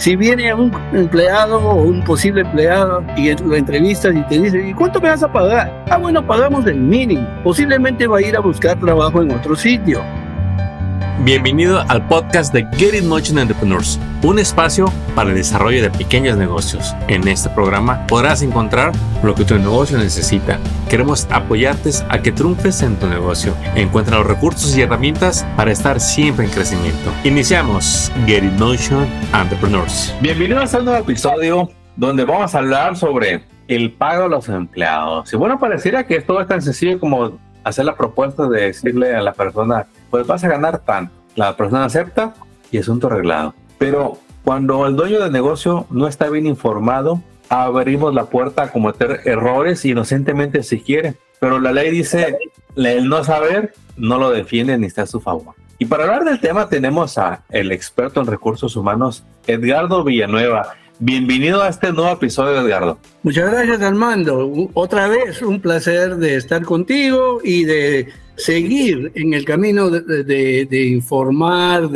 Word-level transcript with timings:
Si 0.00 0.16
viene 0.16 0.54
un 0.54 0.72
empleado 0.94 1.58
o 1.58 1.82
un 1.82 2.02
posible 2.02 2.40
empleado 2.40 3.04
y 3.18 3.36
lo 3.36 3.54
entrevistas 3.54 4.16
y 4.16 4.22
te 4.22 4.40
dice, 4.40 4.66
¿y 4.66 4.72
cuánto 4.72 4.98
me 4.98 5.10
vas 5.10 5.22
a 5.22 5.30
pagar? 5.30 5.84
Ah, 5.90 5.98
bueno, 5.98 6.26
pagamos 6.26 6.66
el 6.66 6.76
mínimo. 6.76 7.28
Posiblemente 7.44 8.06
va 8.06 8.16
a 8.16 8.22
ir 8.22 8.34
a 8.34 8.40
buscar 8.40 8.80
trabajo 8.80 9.20
en 9.20 9.32
otro 9.32 9.54
sitio. 9.54 10.02
Bienvenido 11.22 11.84
al 11.86 12.08
podcast 12.08 12.50
de 12.54 12.66
Get 12.78 12.94
It 12.94 13.04
Motion 13.04 13.38
Entrepreneurs, 13.38 14.00
un 14.22 14.38
espacio 14.38 14.90
para 15.14 15.28
el 15.28 15.36
desarrollo 15.36 15.82
de 15.82 15.90
pequeños 15.90 16.38
negocios. 16.38 16.94
En 17.08 17.28
este 17.28 17.50
programa 17.50 18.06
podrás 18.06 18.40
encontrar 18.40 18.92
lo 19.22 19.34
que 19.34 19.44
tu 19.44 19.54
negocio 19.58 19.98
necesita. 19.98 20.58
Queremos 20.88 21.28
apoyarte 21.30 21.90
a 22.08 22.22
que 22.22 22.32
triunfes 22.32 22.80
en 22.80 22.96
tu 22.96 23.06
negocio. 23.06 23.54
Encuentra 23.74 24.16
los 24.16 24.28
recursos 24.28 24.74
y 24.74 24.80
herramientas 24.80 25.46
para 25.58 25.72
estar 25.72 26.00
siempre 26.00 26.46
en 26.46 26.52
crecimiento. 26.52 27.12
Iniciamos 27.24 28.10
Get 28.24 28.42
It 28.42 28.58
Motion 28.58 29.06
Entrepreneurs. 29.34 30.14
Bienvenidos 30.22 30.72
a 30.72 30.78
un 30.78 30.86
nuevo 30.86 31.00
episodio 31.00 31.70
donde 31.96 32.24
vamos 32.24 32.54
a 32.54 32.58
hablar 32.58 32.96
sobre 32.96 33.44
el 33.68 33.92
pago 33.92 34.24
a 34.24 34.28
los 34.28 34.48
empleados. 34.48 35.30
Y 35.30 35.36
bueno, 35.36 35.58
pareciera 35.58 36.06
que 36.06 36.16
esto 36.16 36.40
es 36.40 36.48
tan 36.48 36.62
sencillo 36.62 36.98
como 36.98 37.38
hacer 37.64 37.84
la 37.84 37.96
propuesta 37.96 38.48
de 38.48 38.62
decirle 38.62 39.14
a 39.14 39.22
la 39.22 39.32
persona, 39.32 39.86
pues 40.10 40.26
vas 40.26 40.44
a 40.44 40.48
ganar 40.48 40.78
tanto. 40.78 41.12
La 41.36 41.56
persona 41.56 41.84
acepta 41.84 42.34
y 42.70 42.78
asunto 42.78 43.06
arreglado. 43.06 43.54
Pero 43.78 44.18
cuando 44.44 44.86
el 44.86 44.96
dueño 44.96 45.20
del 45.20 45.32
negocio 45.32 45.86
no 45.90 46.06
está 46.06 46.28
bien 46.28 46.46
informado, 46.46 47.22
abrimos 47.48 48.14
la 48.14 48.26
puerta 48.26 48.64
a 48.64 48.72
cometer 48.72 49.20
errores 49.24 49.84
inocentemente 49.84 50.62
si 50.62 50.80
quiere. 50.80 51.16
Pero 51.40 51.58
la 51.58 51.72
ley 51.72 51.90
dice, 51.90 52.38
el 52.76 53.08
no 53.08 53.24
saber 53.24 53.72
no 53.96 54.18
lo 54.18 54.30
defiende 54.30 54.76
ni 54.78 54.86
está 54.86 55.02
a 55.02 55.06
su 55.06 55.20
favor. 55.20 55.54
Y 55.78 55.86
para 55.86 56.04
hablar 56.04 56.24
del 56.24 56.40
tema 56.40 56.68
tenemos 56.68 57.16
a 57.16 57.42
el 57.48 57.72
experto 57.72 58.20
en 58.20 58.26
recursos 58.26 58.76
humanos, 58.76 59.24
Edgardo 59.46 60.04
Villanueva. 60.04 60.74
Bienvenido 61.02 61.62
a 61.62 61.70
este 61.70 61.94
nuevo 61.94 62.12
episodio, 62.12 62.60
Edgardo. 62.60 62.98
Muchas 63.22 63.50
gracias, 63.50 63.80
Armando. 63.80 64.68
Otra 64.74 65.08
vez 65.08 65.40
un 65.40 65.58
placer 65.58 66.16
de 66.16 66.36
estar 66.36 66.62
contigo 66.62 67.40
y 67.42 67.64
de 67.64 68.08
seguir 68.36 69.10
en 69.14 69.32
el 69.32 69.46
camino 69.46 69.88
de, 69.88 70.68
informar 70.92 71.88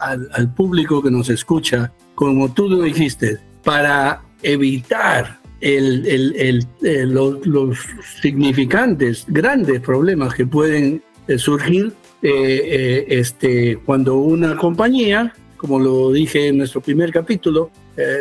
al, 0.00 0.54
público 0.54 1.02
que 1.02 1.10
nos 1.10 1.28
escucha, 1.28 1.92
como 2.14 2.50
tú 2.50 2.70
lo 2.70 2.80
dijiste, 2.80 3.36
para 3.62 4.22
evitar 4.42 5.38
el, 5.60 6.66
eh, 6.82 7.04
los, 7.04 7.78
significantes, 8.22 9.26
grandes 9.28 9.80
problemas 9.80 10.32
que 10.32 10.46
pueden 10.46 11.02
eh, 11.28 11.36
surgir 11.36 11.92
eh, 12.22 13.04
este, 13.06 13.76
cuando 13.84 14.16
una 14.16 14.56
compañía, 14.56 15.34
como 15.60 15.78
lo 15.78 16.10
dije 16.10 16.48
en 16.48 16.56
nuestro 16.56 16.80
primer 16.80 17.12
capítulo, 17.12 17.70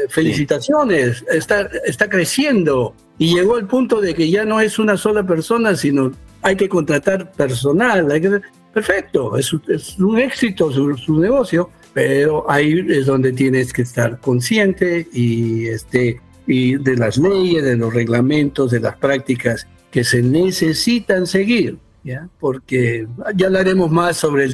felicitaciones, 0.10 1.24
está, 1.32 1.70
está 1.86 2.10
creciendo 2.10 2.94
y 3.18 3.34
llegó 3.34 3.56
al 3.56 3.66
punto 3.66 4.02
de 4.02 4.14
que 4.14 4.30
ya 4.30 4.44
no 4.44 4.60
es 4.60 4.78
una 4.78 4.98
sola 4.98 5.26
persona, 5.26 5.74
sino 5.74 6.12
hay 6.42 6.58
que 6.58 6.68
contratar 6.68 7.32
personal, 7.32 8.12
hay 8.12 8.20
que... 8.20 8.42
Perfecto, 8.74 9.38
es, 9.38 9.54
un 9.54 10.20
éxito 10.20 10.72
su, 10.72 11.20
negocio, 11.20 11.70
pero 11.94 12.50
ahí 12.52 12.86
es 12.90 13.06
donde 13.06 13.32
tienes 13.32 13.72
que 13.74 13.84
estar 13.84 14.20
consciente 14.20 15.08
y, 15.12 15.68
este, 15.68 16.22
y 16.46 16.76
de 16.76 16.96
las 16.98 17.18
leyes, 17.18 17.64
de 17.64 17.78
los 17.78 17.94
reglamentos, 17.94 18.72
de 18.72 18.82
las 18.82 18.98
prácticas 18.98 19.66
que 19.92 20.04
se 20.04 20.22
necesitan 20.22 21.26
seguir, 21.26 21.78
¿ya? 22.04 22.30
porque 22.40 23.08
ya 23.36 23.48
hablaremos 23.48 23.90
más 23.90 24.18
sobre 24.18 24.46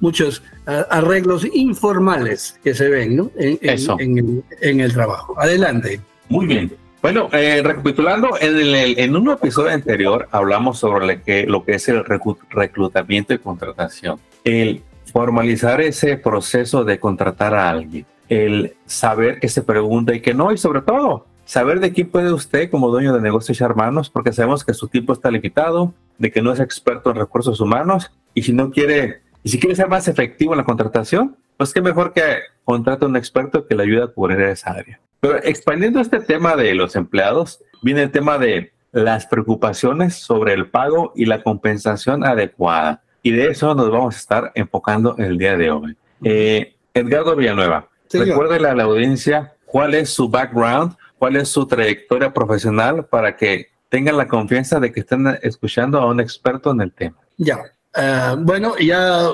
muchos 0.00 0.42
arreglos 0.90 1.46
informales 1.52 2.58
que 2.62 2.74
se 2.74 2.88
ven 2.88 3.16
¿no? 3.16 3.30
en, 3.36 4.44
en 4.60 4.80
el 4.80 4.92
trabajo. 4.92 5.34
Adelante. 5.40 6.00
Muy 6.28 6.46
bien. 6.46 6.72
Bueno, 7.00 7.28
eh, 7.32 7.62
recapitulando, 7.62 8.30
en, 8.40 8.56
el, 8.56 8.98
en 8.98 9.16
un 9.16 9.30
episodio 9.30 9.70
anterior 9.70 10.28
hablamos 10.32 10.78
sobre 10.78 11.06
lo 11.06 11.22
que, 11.22 11.46
lo 11.46 11.64
que 11.64 11.76
es 11.76 11.88
el 11.88 12.04
reclutamiento 12.04 13.32
y 13.32 13.38
contratación. 13.38 14.18
El 14.42 14.82
formalizar 15.12 15.80
ese 15.80 16.16
proceso 16.16 16.84
de 16.84 16.98
contratar 16.98 17.54
a 17.54 17.70
alguien. 17.70 18.04
El 18.28 18.74
saber 18.84 19.38
que 19.38 19.48
se 19.48 19.62
pregunta 19.62 20.14
y 20.14 20.20
que 20.20 20.34
no, 20.34 20.52
y 20.52 20.58
sobre 20.58 20.82
todo, 20.82 21.26
saber 21.44 21.80
de 21.80 21.92
quién 21.92 22.10
puede 22.10 22.32
usted 22.32 22.68
como 22.68 22.90
dueño 22.90 23.14
de 23.14 23.20
negocios 23.20 23.60
hermanos, 23.60 24.10
porque 24.10 24.32
sabemos 24.32 24.64
que 24.64 24.74
su 24.74 24.88
tiempo 24.88 25.12
está 25.12 25.30
limitado, 25.30 25.94
de 26.18 26.32
que 26.32 26.42
no 26.42 26.52
es 26.52 26.60
experto 26.60 27.10
en 27.10 27.16
recursos 27.16 27.60
humanos, 27.60 28.10
y 28.34 28.42
si 28.42 28.52
no 28.52 28.70
quiere, 28.70 29.22
y 29.42 29.48
si 29.48 29.58
quiere 29.58 29.76
ser 29.76 29.88
más 29.88 30.08
efectivo 30.08 30.52
en 30.52 30.58
la 30.58 30.64
contratación, 30.64 31.36
pues 31.56 31.72
qué 31.72 31.80
mejor 31.80 32.12
que 32.12 32.38
contrate 32.64 33.04
a 33.04 33.08
un 33.08 33.16
experto 33.16 33.66
que 33.66 33.74
le 33.74 33.82
ayude 33.82 34.04
a 34.04 34.06
cubrir 34.08 34.40
esa 34.40 34.70
área. 34.70 35.00
Pero 35.20 35.36
expandiendo 35.42 36.00
este 36.00 36.20
tema 36.20 36.54
de 36.56 36.74
los 36.74 36.94
empleados, 36.96 37.62
viene 37.82 38.04
el 38.04 38.10
tema 38.10 38.38
de 38.38 38.72
las 38.92 39.26
preocupaciones 39.26 40.14
sobre 40.14 40.54
el 40.54 40.70
pago 40.70 41.12
y 41.16 41.26
la 41.26 41.42
compensación 41.42 42.24
adecuada. 42.24 43.02
Y 43.22 43.32
de 43.32 43.48
eso 43.48 43.74
nos 43.74 43.90
vamos 43.90 44.14
a 44.14 44.18
estar 44.18 44.52
enfocando 44.54 45.16
en 45.18 45.24
el 45.24 45.38
día 45.38 45.56
de 45.56 45.70
hoy. 45.70 45.96
Eh, 46.22 46.76
Edgardo 46.94 47.36
Villanueva, 47.36 47.88
recuérdele 48.12 48.68
a 48.68 48.74
la 48.74 48.84
audiencia 48.84 49.54
cuál 49.66 49.94
es 49.94 50.10
su 50.10 50.28
background, 50.28 50.96
cuál 51.18 51.36
es 51.36 51.48
su 51.48 51.66
trayectoria 51.66 52.32
profesional 52.32 53.06
para 53.06 53.36
que 53.36 53.68
tengan 53.88 54.16
la 54.16 54.28
confianza 54.28 54.80
de 54.80 54.92
que 54.92 55.00
estén 55.00 55.26
escuchando 55.42 55.98
a 55.98 56.06
un 56.06 56.20
experto 56.20 56.70
en 56.70 56.80
el 56.80 56.92
tema. 56.92 57.16
Ya, 57.36 57.58
Ah, 57.94 58.36
bueno, 58.38 58.76
ya 58.78 59.28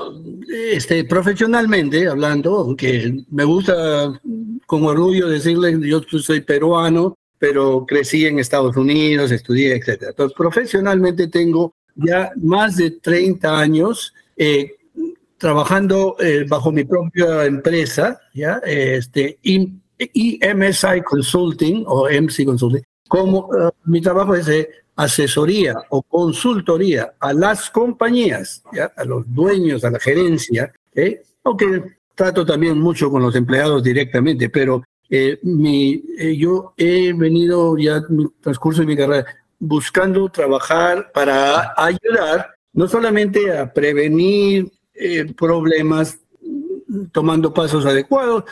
este, 0.71 1.03
profesionalmente 1.03 2.07
hablando, 2.07 2.57
aunque 2.57 3.23
me 3.29 3.43
gusta 3.43 4.19
con 4.65 4.83
orgullo 4.83 5.27
decirle, 5.27 5.77
yo 5.87 6.01
soy 6.19 6.41
peruano, 6.41 7.17
pero 7.37 7.85
crecí 7.85 8.25
en 8.25 8.39
Estados 8.39 8.75
Unidos, 8.77 9.31
estudié, 9.31 9.75
etc. 9.75 10.05
Entonces, 10.09 10.35
profesionalmente 10.35 11.27
tengo 11.27 11.73
ya 11.95 12.31
más 12.37 12.77
de 12.77 12.91
30 12.91 13.59
años 13.59 14.13
eh, 14.37 14.75
trabajando 15.37 16.15
eh, 16.19 16.45
bajo 16.47 16.71
mi 16.71 16.85
propia 16.85 17.45
empresa, 17.45 18.19
¿ya? 18.33 18.61
Este, 18.65 19.37
EMSI 19.43 21.01
Consulting 21.03 21.83
o 21.87 22.07
MC 22.09 22.45
Consulting. 22.45 22.83
Como 23.07 23.49
ah, 23.53 23.71
mi 23.83 24.01
trabajo 24.01 24.33
es 24.33 24.47
asesoría 24.95 25.75
o 25.89 26.01
consultoría 26.01 27.13
a 27.19 27.33
las 27.33 27.69
compañías, 27.69 28.63
a 28.95 29.03
los 29.03 29.25
dueños, 29.33 29.83
a 29.83 29.91
la 29.91 29.99
gerencia, 29.99 30.71
¿eh? 30.93 31.21
aunque 31.43 31.97
trato 32.13 32.45
también 32.45 32.79
mucho 32.79 33.11
con 33.11 33.21
los 33.21 33.35
empleados 33.35 33.83
directamente, 33.83 34.49
pero 34.49 34.83
eh, 35.09 35.37
mi, 35.43 36.01
eh, 36.17 36.35
yo 36.37 36.73
he 36.77 37.13
venido 37.13 37.77
ya 37.77 37.97
en 38.09 38.21
el 38.21 38.29
transcurso 38.41 38.81
de 38.81 38.87
mi 38.87 38.97
carrera 38.97 39.25
buscando 39.59 40.29
trabajar 40.29 41.11
para 41.13 41.73
ayudar 41.77 42.55
no 42.73 42.87
solamente 42.87 43.57
a 43.57 43.71
prevenir 43.71 44.71
problemas 45.37 46.19
tomando 47.11 47.53
pasos 47.53 47.85
adecuados, 47.85 48.43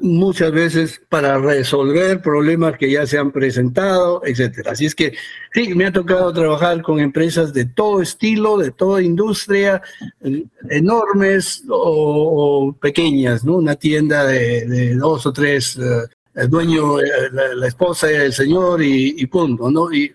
muchas 0.00 0.52
veces 0.52 1.00
para 1.08 1.38
resolver 1.38 2.22
problemas 2.22 2.78
que 2.78 2.90
ya 2.90 3.06
se 3.06 3.18
han 3.18 3.30
presentado, 3.32 4.22
etcétera. 4.24 4.72
Así 4.72 4.86
es 4.86 4.94
que 4.94 5.14
sí, 5.52 5.74
me 5.74 5.86
ha 5.86 5.92
tocado 5.92 6.32
trabajar 6.32 6.82
con 6.82 7.00
empresas 7.00 7.52
de 7.52 7.66
todo 7.66 8.00
estilo, 8.00 8.58
de 8.58 8.70
toda 8.70 9.02
industria, 9.02 9.82
eh, 10.22 10.44
enormes 10.70 11.64
o, 11.68 12.74
pequeñas, 12.80 13.44
¿no? 13.44 13.56
Una 13.56 13.74
tienda 13.74 14.24
de, 14.24 14.94
dos 14.94 15.26
o 15.26 15.32
tres, 15.32 15.76
eh, 15.76 16.06
el 16.34 16.48
dueño, 16.48 17.00
eh, 17.00 17.06
la, 17.32 17.66
esposa, 17.66 18.10
el 18.10 18.32
señor 18.32 18.82
y, 18.82 19.26
punto, 19.26 19.70
¿no? 19.70 19.92
Y, 19.92 20.14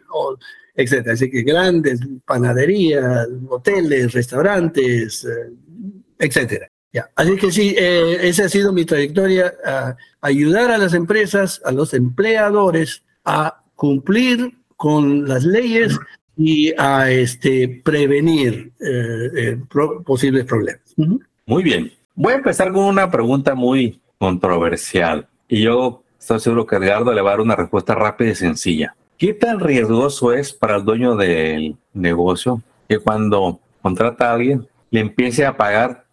etcétera. 0.76 1.14
Así 1.14 1.30
que 1.30 1.44
grandes 1.44 2.00
panaderías, 2.26 3.28
hoteles, 3.50 4.14
restaurantes, 4.14 5.28
etcétera. 6.18 6.72
Así 7.16 7.36
que 7.38 7.52
sí, 7.52 7.76
eh, 7.78 8.18
esa 8.22 8.46
ha 8.46 8.50
sido 8.50 8.74
mi 8.74 8.86
trayectoria, 8.86 9.54
ayudar 10.20 10.72
a 10.72 10.78
las 10.78 10.94
empresas, 10.94 11.62
a 11.64 11.72
los 11.72 11.94
empleadores 11.94 13.04
a 13.24 13.62
cumplir 13.76 14.58
con 14.76 15.28
las 15.28 15.44
leyes 15.44 15.98
y 16.38 16.74
a 16.78 17.12
este, 17.12 17.82
prevenir 17.84 18.72
eh, 18.80 19.30
eh, 19.36 19.60
posibles 20.06 20.46
problemas. 20.46 20.82
Muy 21.46 21.64
bien. 21.64 21.92
Voy 22.16 22.34
a 22.34 22.38
empezar 22.38 22.72
con 22.72 22.86
una 22.86 23.10
pregunta 23.10 23.56
muy 23.56 24.00
controversial 24.18 25.28
y 25.48 25.62
yo 25.62 26.04
estoy 26.20 26.40
seguro 26.40 26.66
que 26.66 26.76
Edgardo 26.76 27.14
le 27.14 27.22
va 27.22 27.30
a 27.30 27.34
dar 27.34 27.42
una 27.42 27.56
respuesta 27.56 27.96
rápida 27.96 28.32
y 28.32 28.36
sencilla. 28.36 28.96
¿Qué 29.18 29.34
tan 29.34 29.60
riesgoso 29.60 30.34
es 30.34 30.52
para 30.52 30.78
el 30.78 30.86
dueño 30.86 31.16
del 31.16 31.76
negocio 31.94 32.62
que 32.90 33.00
cuando 33.00 33.60
contrata 33.82 34.32
a 34.32 34.34
alguien 34.34 34.68
le 34.90 35.00
empiece 35.00 35.46
a 35.46 35.56
pagar 35.58 36.06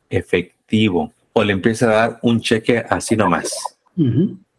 o 1.33 1.45
le 1.45 1.53
empieza 1.53 1.87
a 1.87 1.95
dar 1.95 2.19
un 2.23 2.41
cheque 2.41 2.85
así 2.89 3.17
nomás, 3.17 3.53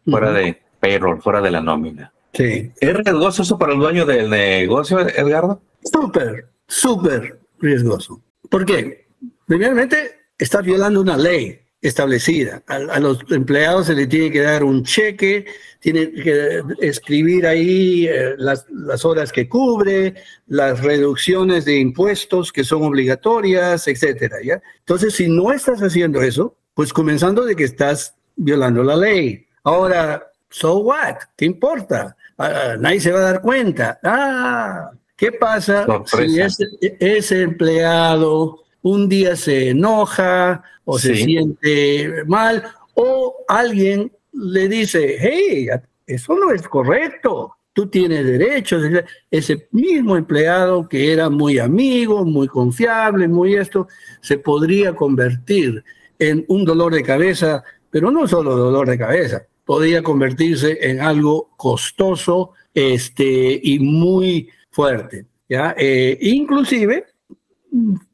fuera 0.04 0.32
de 0.32 0.60
payroll, 0.80 1.20
fuera 1.20 1.40
de 1.40 1.50
la 1.50 1.60
nómina. 1.60 2.12
Sí. 2.32 2.70
¿Es 2.80 2.94
riesgoso 2.94 3.42
eso 3.42 3.58
para 3.58 3.72
el 3.72 3.78
dueño 3.78 4.06
del 4.06 4.30
negocio, 4.30 5.00
Edgardo? 5.00 5.60
Súper, 5.82 6.48
súper 6.66 7.40
riesgoso. 7.58 8.20
¿Por 8.48 8.64
qué? 8.64 9.06
Primeramente, 9.46 10.12
está 10.38 10.60
violando 10.60 11.00
una 11.00 11.16
ley. 11.16 11.60
Establecida. 11.82 12.62
A, 12.66 13.00
los 13.00 13.20
empleados 13.30 13.86
se 13.86 13.94
les 13.94 14.08
tiene 14.08 14.30
que 14.30 14.42
dar 14.42 14.62
un 14.64 14.84
cheque, 14.84 15.46
tiene 15.78 16.12
que 16.12 16.62
escribir 16.80 17.46
ahí 17.46 18.06
eh, 18.06 18.34
las, 18.36 18.66
las, 18.70 19.04
horas 19.04 19.32
que 19.32 19.48
cubre, 19.48 20.14
las 20.46 20.80
reducciones 20.80 21.64
de 21.64 21.78
impuestos 21.78 22.52
que 22.52 22.64
son 22.64 22.82
obligatorias, 22.82 23.88
etcétera, 23.88 24.36
¿ya? 24.44 24.60
Entonces, 24.80 25.14
si 25.14 25.28
no 25.28 25.52
estás 25.52 25.80
haciendo 25.80 26.20
eso, 26.20 26.56
pues 26.74 26.92
comenzando 26.92 27.44
de 27.44 27.56
que 27.56 27.64
estás 27.64 28.14
violando 28.36 28.82
la 28.82 28.96
ley. 28.96 29.46
Ahora, 29.64 30.30
so 30.50 30.78
what? 30.78 31.16
¿Qué 31.36 31.46
importa? 31.46 32.16
Ah, 32.36 32.76
nadie 32.78 33.00
se 33.00 33.12
va 33.12 33.20
a 33.20 33.32
dar 33.32 33.40
cuenta. 33.40 33.98
Ah, 34.02 34.90
¿qué 35.16 35.32
pasa 35.32 35.86
si 36.06 36.40
ese, 36.40 36.64
ese 36.98 37.42
empleado 37.42 38.64
un 38.82 39.08
día 39.08 39.36
se 39.36 39.70
enoja 39.70 40.62
o 40.84 40.98
se 40.98 41.14
siente 41.14 42.24
mal 42.26 42.64
o 42.94 43.44
alguien 43.48 44.12
le 44.32 44.68
dice, 44.68 45.16
hey, 45.20 45.68
eso 46.06 46.34
no 46.36 46.52
es 46.52 46.62
correcto, 46.62 47.56
tú 47.72 47.88
tienes 47.88 48.24
derechos. 48.24 48.82
Ese 49.30 49.68
mismo 49.72 50.16
empleado 50.16 50.88
que 50.88 51.12
era 51.12 51.30
muy 51.30 51.58
amigo, 51.58 52.24
muy 52.24 52.48
confiable, 52.48 53.28
muy 53.28 53.54
esto, 53.54 53.88
se 54.20 54.38
podría 54.38 54.94
convertir 54.94 55.84
en 56.18 56.44
un 56.48 56.64
dolor 56.64 56.94
de 56.94 57.02
cabeza, 57.02 57.62
pero 57.90 58.10
no 58.10 58.26
solo 58.28 58.56
dolor 58.56 58.88
de 58.88 58.98
cabeza, 58.98 59.42
podría 59.64 60.02
convertirse 60.02 60.78
en 60.80 61.00
algo 61.00 61.50
costoso 61.56 62.52
este, 62.74 63.60
y 63.62 63.78
muy 63.78 64.48
fuerte. 64.70 65.26
¿ya? 65.48 65.74
Eh, 65.78 66.18
inclusive 66.20 67.06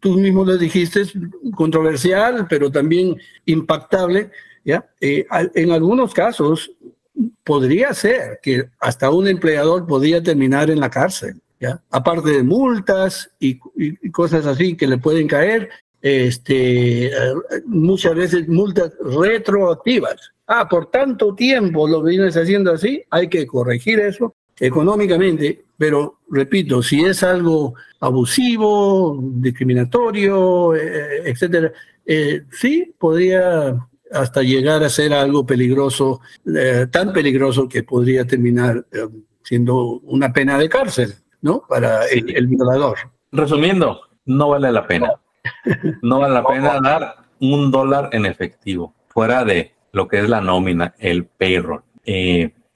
tú 0.00 0.14
mismo 0.14 0.44
lo 0.44 0.56
dijiste, 0.56 1.02
controversial, 1.54 2.46
pero 2.48 2.70
también 2.70 3.16
impactable, 3.44 4.30
¿ya? 4.64 4.88
Eh, 5.00 5.26
en 5.54 5.70
algunos 5.70 6.12
casos 6.12 6.70
podría 7.44 7.94
ser 7.94 8.40
que 8.42 8.68
hasta 8.80 9.10
un 9.10 9.28
empleador 9.28 9.86
podría 9.86 10.22
terminar 10.22 10.70
en 10.70 10.80
la 10.80 10.90
cárcel, 10.90 11.40
¿ya? 11.60 11.82
Aparte 11.90 12.30
de 12.30 12.42
multas 12.42 13.30
y, 13.38 13.58
cosas 14.10 14.46
así 14.46 14.76
que 14.76 14.86
le 14.86 14.98
pueden 14.98 15.26
caer, 15.26 15.68
este, 16.02 17.10
muchas 17.64 18.14
veces 18.14 18.48
multas 18.48 18.92
retroactivas. 19.00 20.32
Ah, 20.46 20.68
por 20.68 20.90
tanto 20.90 21.34
tiempo 21.34 21.88
lo 21.88 22.02
vienes 22.02 22.36
haciendo 22.36 22.72
así, 22.72 23.02
hay 23.10 23.28
que 23.28 23.46
corregir 23.46 23.98
eso 23.98 24.34
económicamente, 24.60 25.64
pero 25.78 26.20
repito, 26.30 26.82
si 26.82 27.04
es 27.04 27.22
algo 27.22 27.74
abusivo, 28.00 29.18
discriminatorio, 29.20 30.74
eh, 30.74 31.22
etcétera, 31.24 31.72
eh, 32.04 32.44
sí 32.50 32.94
podría 32.98 33.76
hasta 34.12 34.42
llegar 34.42 34.82
a 34.84 34.88
ser 34.88 35.12
algo 35.12 35.44
peligroso, 35.44 36.20
eh, 36.56 36.86
tan 36.90 37.12
peligroso 37.12 37.68
que 37.68 37.82
podría 37.82 38.24
terminar 38.24 38.86
siendo 39.42 40.00
una 40.00 40.32
pena 40.32 40.58
de 40.58 40.68
cárcel, 40.68 41.14
¿no? 41.42 41.62
Para 41.68 42.06
el, 42.06 42.46
violador. 42.46 42.96
Resumiendo, 43.32 44.00
no 44.24 44.50
vale 44.50 44.72
la 44.72 44.86
pena. 44.86 45.12
No 46.02 46.20
vale 46.20 46.34
la 46.34 46.44
pena 46.46 46.80
dar 46.80 47.16
un 47.40 47.70
dólar 47.70 48.10
en 48.12 48.26
efectivo, 48.26 48.94
fuera 49.08 49.44
de 49.44 49.72
lo 49.92 50.08
que 50.08 50.20
es 50.20 50.28
la 50.28 50.40
nómina, 50.40 50.94
el 50.98 51.26
payroll. 51.26 51.82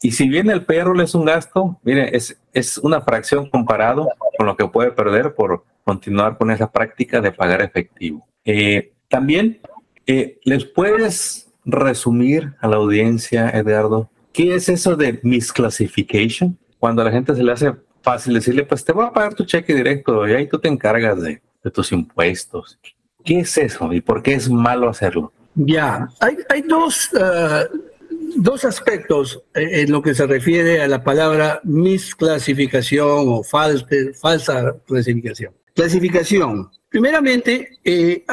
Y 0.03 0.13
si 0.13 0.29
bien 0.29 0.49
el 0.49 0.65
payroll 0.65 1.01
es 1.01 1.15
un 1.15 1.27
gasto, 1.27 1.79
mire, 1.83 2.17
es, 2.17 2.41
es 2.53 2.79
una 2.79 3.03
fracción 3.03 3.51
comparado 3.51 4.09
con 4.37 4.47
lo 4.47 4.57
que 4.57 4.67
puede 4.67 4.93
perder 4.93 5.35
por 5.35 5.65
continuar 5.85 6.39
con 6.39 6.51
esa 6.51 6.71
práctica 6.71 7.21
de 7.21 7.33
pagar 7.33 7.61
efectivo. 7.61 8.27
Eh, 8.45 8.93
también, 9.09 9.61
eh, 10.07 10.39
¿les 10.45 10.65
puedes 10.65 11.51
resumir 11.65 12.55
a 12.61 12.69
la 12.69 12.77
audiencia, 12.77 13.51
Eduardo, 13.51 14.11
qué 14.33 14.55
es 14.55 14.69
eso 14.69 14.97
de 14.97 15.21
misclassification? 15.23 16.57
Cuando 16.79 17.03
a 17.03 17.05
la 17.05 17.11
gente 17.11 17.35
se 17.35 17.43
le 17.43 17.53
hace 17.53 17.75
fácil 18.03 18.35
decirle, 18.35 18.65
pues 18.65 18.85
te 18.85 18.93
voy 18.93 19.05
a 19.05 19.13
pagar 19.13 19.35
tu 19.35 19.45
cheque 19.45 19.75
directo 19.75 20.27
y 20.27 20.33
ahí 20.33 20.49
tú 20.49 20.59
te 20.59 20.69
encargas 20.69 21.21
de, 21.21 21.43
de 21.63 21.71
tus 21.71 21.93
impuestos. 21.93 22.79
¿Qué 23.23 23.41
es 23.41 23.59
eso 23.59 23.93
y 23.93 24.01
por 24.01 24.23
qué 24.23 24.33
es 24.33 24.49
malo 24.49 24.89
hacerlo? 24.89 25.31
Ya, 25.55 26.09
hay, 26.21 26.39
hay 26.49 26.63
dos, 26.63 27.11
uh, 27.13 27.90
dos 28.37 28.65
aspectos 28.65 29.43
eh, 29.55 29.83
en 29.83 29.93
lo 29.93 30.03
que 30.03 30.15
se 30.15 30.27
refiere 30.27 30.83
a 30.83 30.89
la 30.89 31.03
palabra 31.03 31.61
misclasificación 31.65 33.29
o 33.29 33.43
falsa, 33.43 33.87
falsa 34.21 34.77
clasificación. 34.87 35.55
Clasificación. 35.75 36.71
Primeramente, 36.89 37.79
eh, 37.85 38.25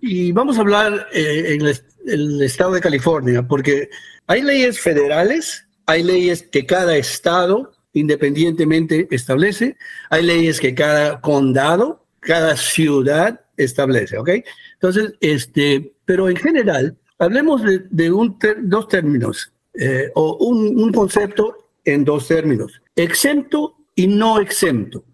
y 0.00 0.32
vamos 0.32 0.58
a 0.58 0.62
hablar 0.62 1.06
eh, 1.12 1.54
en 1.54 1.62
el, 2.06 2.42
estado 2.42 2.72
de 2.72 2.80
California, 2.80 3.46
porque 3.46 3.88
hay 4.26 4.42
leyes 4.42 4.80
federales, 4.80 5.64
hay 5.86 6.02
leyes 6.02 6.42
que 6.42 6.66
cada 6.66 6.96
estado 6.96 7.72
independientemente 7.92 9.06
establece, 9.10 9.76
hay 10.10 10.24
leyes 10.24 10.60
que 10.60 10.74
cada 10.74 11.20
condado, 11.20 12.04
cada 12.20 12.56
ciudad 12.56 13.40
establece, 13.56 14.18
¿ok? 14.18 14.30
Entonces, 14.74 15.14
este, 15.20 15.92
pero 16.04 16.28
en 16.28 16.36
general, 16.36 16.96
Hablemos 17.18 17.62
de, 17.90 18.12
un 18.12 18.38
dos 18.62 18.88
términos, 18.88 19.52
eh, 19.74 20.10
o 20.14 20.36
un, 20.46 20.92
concepto 20.92 21.70
en 21.84 22.04
dos 22.04 22.28
términos, 22.28 22.80
exento 22.94 23.76
y 23.94 24.06
no 24.06 24.38
exento. 24.38 25.04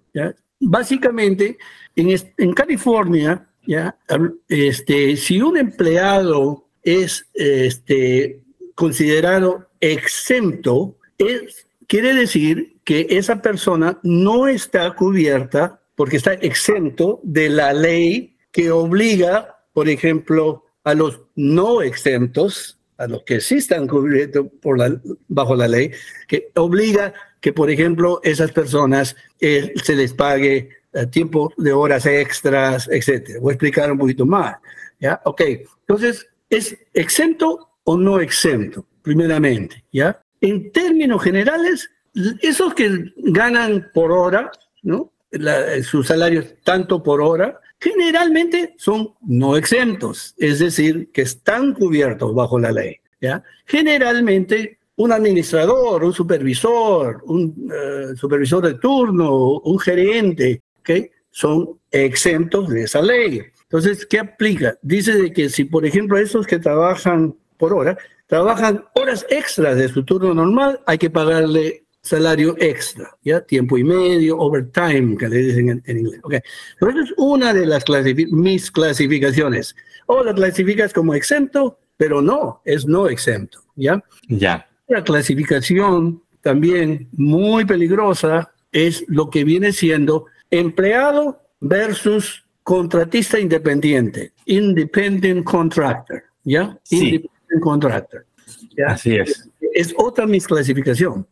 Básicamente, 0.60 1.58
en, 1.96 2.52
California, 2.52 3.46
¿ya? 3.66 3.96
Este, 4.48 5.16
si 5.16 5.40
un 5.40 5.56
empleado 5.56 6.66
es 6.82 7.26
este, 7.34 8.40
considerado 8.74 9.68
exento, 9.80 10.96
es, 11.18 11.66
quiere 11.86 12.14
decir 12.14 12.76
que 12.84 13.06
esa 13.10 13.40
persona 13.40 13.98
no 14.02 14.46
está 14.46 14.94
cubierta 14.94 15.80
porque 15.94 16.16
está 16.16 16.34
exento 16.34 17.20
de 17.22 17.48
la 17.48 17.72
ley 17.72 18.36
que 18.52 18.70
obliga, 18.70 19.58
por 19.72 19.88
ejemplo, 19.88 20.63
a 20.84 20.94
los 20.94 21.22
no 21.34 21.82
exentos, 21.82 22.78
a 22.98 23.08
los 23.08 23.22
que 23.24 23.40
sí 23.40 23.56
están 23.56 23.88
cubiertos 23.88 24.46
por 24.62 24.78
la, 24.78 24.94
bajo 25.28 25.56
la 25.56 25.66
ley, 25.66 25.90
que 26.28 26.50
obliga 26.54 27.12
que, 27.40 27.52
por 27.52 27.70
ejemplo, 27.70 28.20
esas 28.22 28.52
personas 28.52 29.16
eh, 29.40 29.72
se 29.82 29.96
les 29.96 30.12
pague 30.14 30.68
eh, 30.92 31.06
tiempo 31.06 31.52
de 31.56 31.72
horas 31.72 32.06
extras, 32.06 32.88
etcétera. 32.90 33.40
Voy 33.40 33.50
a 33.50 33.54
explicar 33.54 33.90
un 33.90 33.98
poquito 33.98 34.24
más. 34.24 34.56
¿ya? 35.00 35.20
Ok, 35.24 35.42
entonces, 35.80 36.28
¿es 36.48 36.76
exento 36.92 37.70
o 37.84 37.96
no 37.96 38.20
exento? 38.20 38.86
Primeramente, 39.02 39.84
¿ya? 39.92 40.22
En 40.40 40.72
términos 40.72 41.22
generales, 41.22 41.90
esos 42.40 42.74
que 42.74 43.12
ganan 43.16 43.90
por 43.92 44.12
hora, 44.12 44.50
¿no? 44.82 45.12
sus 45.82 46.06
salarios 46.06 46.46
tanto 46.62 47.02
por 47.02 47.20
hora, 47.20 47.60
generalmente 47.84 48.74
son 48.78 49.14
no 49.20 49.56
exentos, 49.56 50.34
es 50.38 50.58
decir, 50.58 51.10
que 51.12 51.22
están 51.22 51.74
cubiertos 51.74 52.34
bajo 52.34 52.58
la 52.58 52.72
ley. 52.72 52.96
¿ya? 53.20 53.42
Generalmente 53.66 54.78
un 54.96 55.12
administrador, 55.12 56.02
un 56.02 56.12
supervisor, 56.12 57.22
un 57.26 57.70
eh, 57.70 58.16
supervisor 58.16 58.64
de 58.64 58.74
turno, 58.74 59.60
un 59.60 59.78
gerente, 59.78 60.62
son 61.30 61.80
exentos 61.90 62.68
de 62.68 62.84
esa 62.84 63.02
ley. 63.02 63.42
Entonces, 63.62 64.06
¿qué 64.06 64.20
aplica? 64.20 64.78
Dice 64.82 65.14
de 65.14 65.32
que 65.32 65.48
si, 65.48 65.64
por 65.64 65.84
ejemplo, 65.84 66.16
esos 66.16 66.46
que 66.46 66.60
trabajan 66.60 67.34
por 67.56 67.74
hora, 67.74 67.98
trabajan 68.26 68.84
horas 68.94 69.26
extras 69.28 69.76
de 69.76 69.88
su 69.88 70.04
turno 70.04 70.32
normal, 70.32 70.80
hay 70.86 70.98
que 70.98 71.10
pagarle 71.10 71.83
salario 72.04 72.54
extra, 72.58 73.16
¿ya? 73.22 73.40
Tiempo 73.40 73.78
y 73.78 73.84
medio, 73.84 74.38
overtime, 74.38 75.16
que 75.16 75.28
le 75.28 75.38
dicen 75.38 75.82
en, 75.84 75.98
inglés. 75.98 76.20
Okay. 76.22 76.40
Pero 76.78 76.92
eso 76.92 77.00
es 77.00 77.14
una 77.16 77.54
de 77.54 77.66
las 77.66 77.84
mis 78.30 78.70
clasificaciones. 78.70 79.74
O 80.06 80.22
la 80.22 80.34
clasificas 80.34 80.92
como 80.92 81.14
exento, 81.14 81.78
pero 81.96 82.20
no, 82.20 82.60
es 82.66 82.86
no 82.86 83.08
exento, 83.08 83.60
¿ya? 83.74 84.04
Ya. 84.28 84.68
La 84.86 85.02
clasificación 85.02 86.22
también 86.42 87.08
muy 87.12 87.64
peligrosa 87.64 88.52
es 88.70 89.02
lo 89.08 89.30
que 89.30 89.44
viene 89.44 89.72
siendo 89.72 90.26
empleado 90.50 91.40
versus 91.60 92.44
contratista 92.62 93.40
independiente, 93.40 94.32
independent 94.44 95.42
contractor, 95.42 96.22
¿ya? 96.44 96.78
Independent 96.90 97.62
contractor. 97.62 98.26
¿ya? 98.76 98.88
Así 98.88 99.16
es. 99.16 99.48
Es 99.72 99.94
otra 99.96 100.26
misclasificación. 100.26 101.26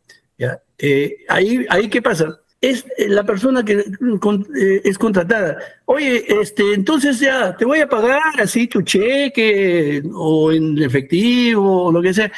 Eh, 0.77 1.17
ahí, 1.29 1.65
ahí, 1.69 1.87
¿qué 1.89 2.01
pasa? 2.01 2.39
Es 2.59 2.85
eh, 2.97 3.09
la 3.09 3.23
persona 3.23 3.63
que 3.63 3.73
eh, 3.73 4.81
es 4.83 4.97
contratada. 4.97 5.57
Oye, 5.85 6.25
este, 6.41 6.73
entonces 6.73 7.19
ya 7.19 7.55
te 7.55 7.65
voy 7.65 7.79
a 7.79 7.87
pagar 7.87 8.39
así 8.41 8.67
tu 8.67 8.81
cheque 8.81 10.01
o 10.13 10.51
en 10.51 10.81
efectivo 10.81 11.85
o 11.85 11.91
lo 11.91 12.01
que 12.01 12.13
sea, 12.13 12.31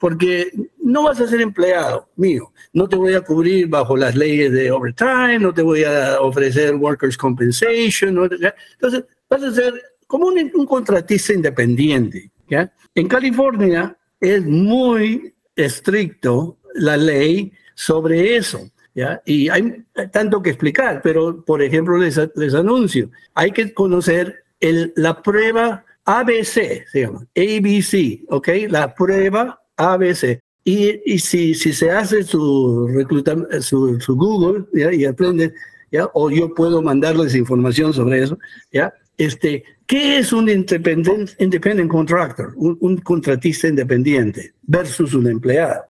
porque 0.00 0.52
no 0.82 1.04
vas 1.04 1.20
a 1.20 1.28
ser 1.28 1.40
empleado 1.40 2.08
mío. 2.16 2.52
No 2.72 2.88
te 2.88 2.96
voy 2.96 3.14
a 3.14 3.20
cubrir 3.20 3.68
bajo 3.68 3.96
las 3.96 4.14
leyes 4.14 4.52
de 4.52 4.70
overtime, 4.70 5.38
no 5.38 5.52
te 5.52 5.62
voy 5.62 5.84
a 5.84 6.20
ofrecer 6.20 6.74
workers' 6.74 7.16
compensation. 7.16 8.10
Entonces, 8.10 9.04
vas 9.28 9.42
a 9.42 9.52
ser 9.52 9.74
como 10.06 10.28
un, 10.28 10.66
contratista 10.66 11.32
independiente. 11.32 12.30
En 12.94 13.08
California 13.08 13.96
es 14.20 14.44
muy 14.44 15.34
estricto 15.54 16.57
la 16.74 16.96
ley 16.96 17.52
sobre 17.74 18.36
eso. 18.36 18.70
¿ya? 18.94 19.22
Y 19.24 19.48
hay 19.48 19.84
tanto 20.12 20.42
que 20.42 20.50
explicar, 20.50 21.00
pero 21.02 21.44
por 21.44 21.62
ejemplo 21.62 21.98
les, 21.98 22.20
les 22.34 22.54
anuncio, 22.54 23.10
hay 23.34 23.52
que 23.52 23.72
conocer 23.72 24.44
el, 24.60 24.92
la 24.96 25.22
prueba 25.22 25.84
ABC, 26.04 26.86
se 26.90 27.02
llama, 27.02 27.26
ABC, 27.36 28.24
¿ok? 28.28 28.48
La 28.68 28.94
prueba 28.94 29.60
ABC. 29.76 30.40
Y, 30.64 31.00
y 31.04 31.18
si, 31.18 31.54
si 31.54 31.72
se 31.72 31.90
hace 31.90 32.22
su, 32.22 32.88
su, 33.60 34.00
su 34.00 34.16
Google 34.16 34.64
¿ya? 34.72 34.92
y 34.92 35.04
aprende, 35.04 35.52
o 36.12 36.30
yo 36.30 36.54
puedo 36.54 36.82
mandarles 36.82 37.34
información 37.34 37.92
sobre 37.92 38.22
eso, 38.22 38.38
¿ya? 38.72 38.92
Este, 39.16 39.64
¿Qué 39.86 40.18
es 40.18 40.32
un 40.32 40.48
independent, 40.48 41.30
independent 41.38 41.90
contractor, 41.90 42.52
un, 42.56 42.76
un 42.80 42.98
contratista 42.98 43.68
independiente 43.68 44.52
versus 44.62 45.14
un 45.14 45.26
empleado? 45.26 45.87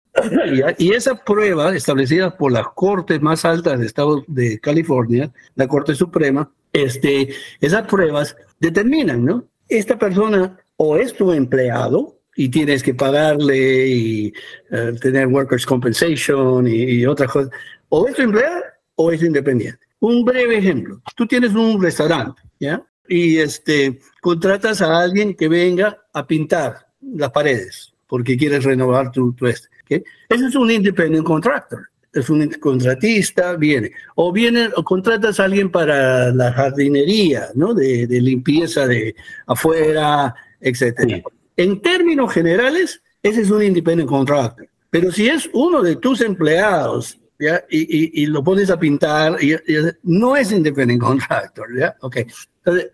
Y 0.79 0.93
esa 0.93 1.15
prueba 1.15 1.75
establecida 1.75 2.37
por 2.37 2.53
las 2.53 2.67
cortes 2.75 3.21
más 3.23 3.45
altas 3.45 3.81
de 3.81 3.87
Estado 3.87 4.25
de 4.27 4.59
California, 4.61 5.33
la 5.55 5.67
Corte 5.67 5.95
Suprema, 5.95 6.51
este, 6.73 7.35
esas 7.61 7.87
pruebas 7.87 8.37
determinan, 8.61 9.25
¿no? 9.25 9.45
Esta 9.69 9.99
persona 9.99 10.59
o 10.77 10.97
es 10.97 11.15
tu 11.15 11.33
empleado 11.33 12.19
y 12.37 12.49
tienes 12.49 12.83
que 12.83 12.95
pagarle 12.95 13.87
y 13.89 14.33
uh, 14.71 14.95
tener 14.97 15.27
workers' 15.29 15.67
compensation 15.67 16.67
y, 16.67 16.83
y 16.83 17.07
otras 17.07 17.31
cosas, 17.31 17.51
o 17.89 18.07
es 18.07 18.15
tu 18.15 18.23
empleado 18.23 18.63
o 18.97 19.13
es 19.13 19.23
independiente. 19.23 19.81
Un 20.01 20.25
breve 20.25 20.59
ejemplo, 20.59 21.01
tú 21.15 21.27
tienes 21.27 21.55
un 21.55 21.83
restaurante, 21.83 22.43
¿ya? 22.59 22.83
Y 23.09 23.39
este, 23.39 24.01
contratas 24.21 24.81
a 24.83 25.01
alguien 25.01 25.35
que 25.35 25.49
venga 25.49 25.99
a 26.13 26.27
pintar 26.27 26.87
las 27.01 27.31
paredes 27.31 27.93
porque 28.07 28.37
quieres 28.37 28.65
renovar 28.65 29.11
tu, 29.11 29.33
tu 29.33 29.47
este. 29.47 29.69
¿Okay? 29.83 30.03
Ese 30.29 30.47
es 30.47 30.55
un 30.55 30.71
independent 30.71 31.25
contractor 31.25 31.89
es 32.13 32.29
un 32.29 32.47
contratista, 32.61 33.57
viene. 33.57 33.93
O 34.17 34.33
viene, 34.33 34.69
o 34.77 34.85
contratas 34.85 35.41
a 35.41 35.45
alguien 35.45 35.71
para 35.71 36.33
la 36.33 36.53
jardinería, 36.53 37.49
¿no? 37.55 37.75
De, 37.75 38.07
de 38.07 38.21
limpieza 38.21 38.87
de 38.87 39.15
afuera, 39.47 40.35
etcétera. 40.61 41.17
Sí. 41.17 41.23
En 41.57 41.81
términos 41.81 42.33
generales, 42.33 43.03
ese 43.23 43.43
es 43.43 43.51
un 43.51 43.63
independent 43.63 44.09
contractor. 44.09 44.69
Pero 44.91 45.11
si 45.11 45.29
es 45.29 45.49
uno 45.55 45.83
de 45.83 45.97
tus 45.97 46.21
empleados, 46.21 47.19
¿ya? 47.39 47.65
Y, 47.71 47.81
y, 47.81 48.23
y 48.23 48.27
lo 48.27 48.45
pones 48.45 48.69
a 48.71 48.79
pintar, 48.79 49.43
y, 49.43 49.57
no 50.03 50.37
es 50.37 50.53
independent 50.53 51.01
contractor, 51.01 51.67
¿ya? 51.79 51.97
Ok. 52.01 52.19
Entonces, 52.65 52.91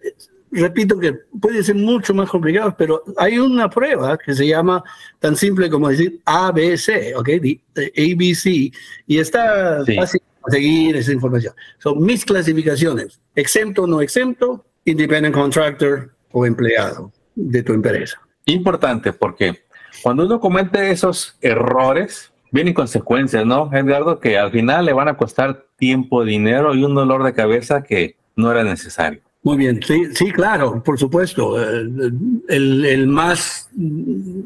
repito 0.51 0.99
que 0.99 1.15
puede 1.41 1.63
ser 1.63 1.75
mucho 1.75 2.15
más 2.15 2.29
complicado, 2.29 2.75
pero 2.77 3.03
hay 3.17 3.39
una 3.39 3.69
prueba 3.69 4.17
que 4.17 4.35
se 4.35 4.47
llama 4.47 4.83
tan 5.19 5.37
simple 5.37 5.71
como 5.71 5.89
decir 5.89 6.21
ABC, 6.25 7.17
¿ok? 7.17 7.29
ABC, 7.77 8.73
y 9.07 9.19
está 9.19 9.85
sí. 9.85 9.97
fácil 9.97 10.21
conseguir 10.41 10.97
esa 10.97 11.13
información. 11.13 11.55
Son 11.79 12.03
mis 12.03 12.25
clasificaciones, 12.25 13.21
exento 13.35 13.83
o 13.83 13.87
no 13.87 14.01
exento, 14.01 14.65
independent 14.85 15.35
contractor 15.35 16.11
o 16.33 16.47
empleado 16.47 17.13
de 17.35 17.63
tu 17.63 17.73
empresa. 17.73 18.21
Importante 18.47 19.13
porque 19.13 19.63
cuando 20.03 20.25
uno 20.25 20.41
comete 20.41 20.91
esos 20.91 21.37
errores, 21.41 22.33
vienen 22.51 22.75
consecuencias, 22.75 23.45
¿no, 23.45 23.71
Edgardo? 23.73 24.21
Que 24.21 24.39
al 24.39 24.51
final 24.51 24.87
le 24.87 24.93
van 24.93 25.09
a 25.09 25.17
costar 25.17 25.67
tiempo, 25.77 26.25
dinero 26.25 26.75
y 26.75 26.85
un 26.85 26.95
dolor 26.95 27.25
de 27.25 27.35
cabeza 27.35 27.83
que 27.83 28.17
no 28.37 28.51
era 28.51 28.65
necesario. 28.65 29.21
Muy 29.49 29.57
bien, 29.57 29.81
sí, 29.83 30.15
sí, 30.15 30.31
claro, 30.31 30.83
por 30.83 30.99
supuesto. 30.99 31.59
El, 31.59 32.85
el 32.85 33.07
más, 33.07 33.71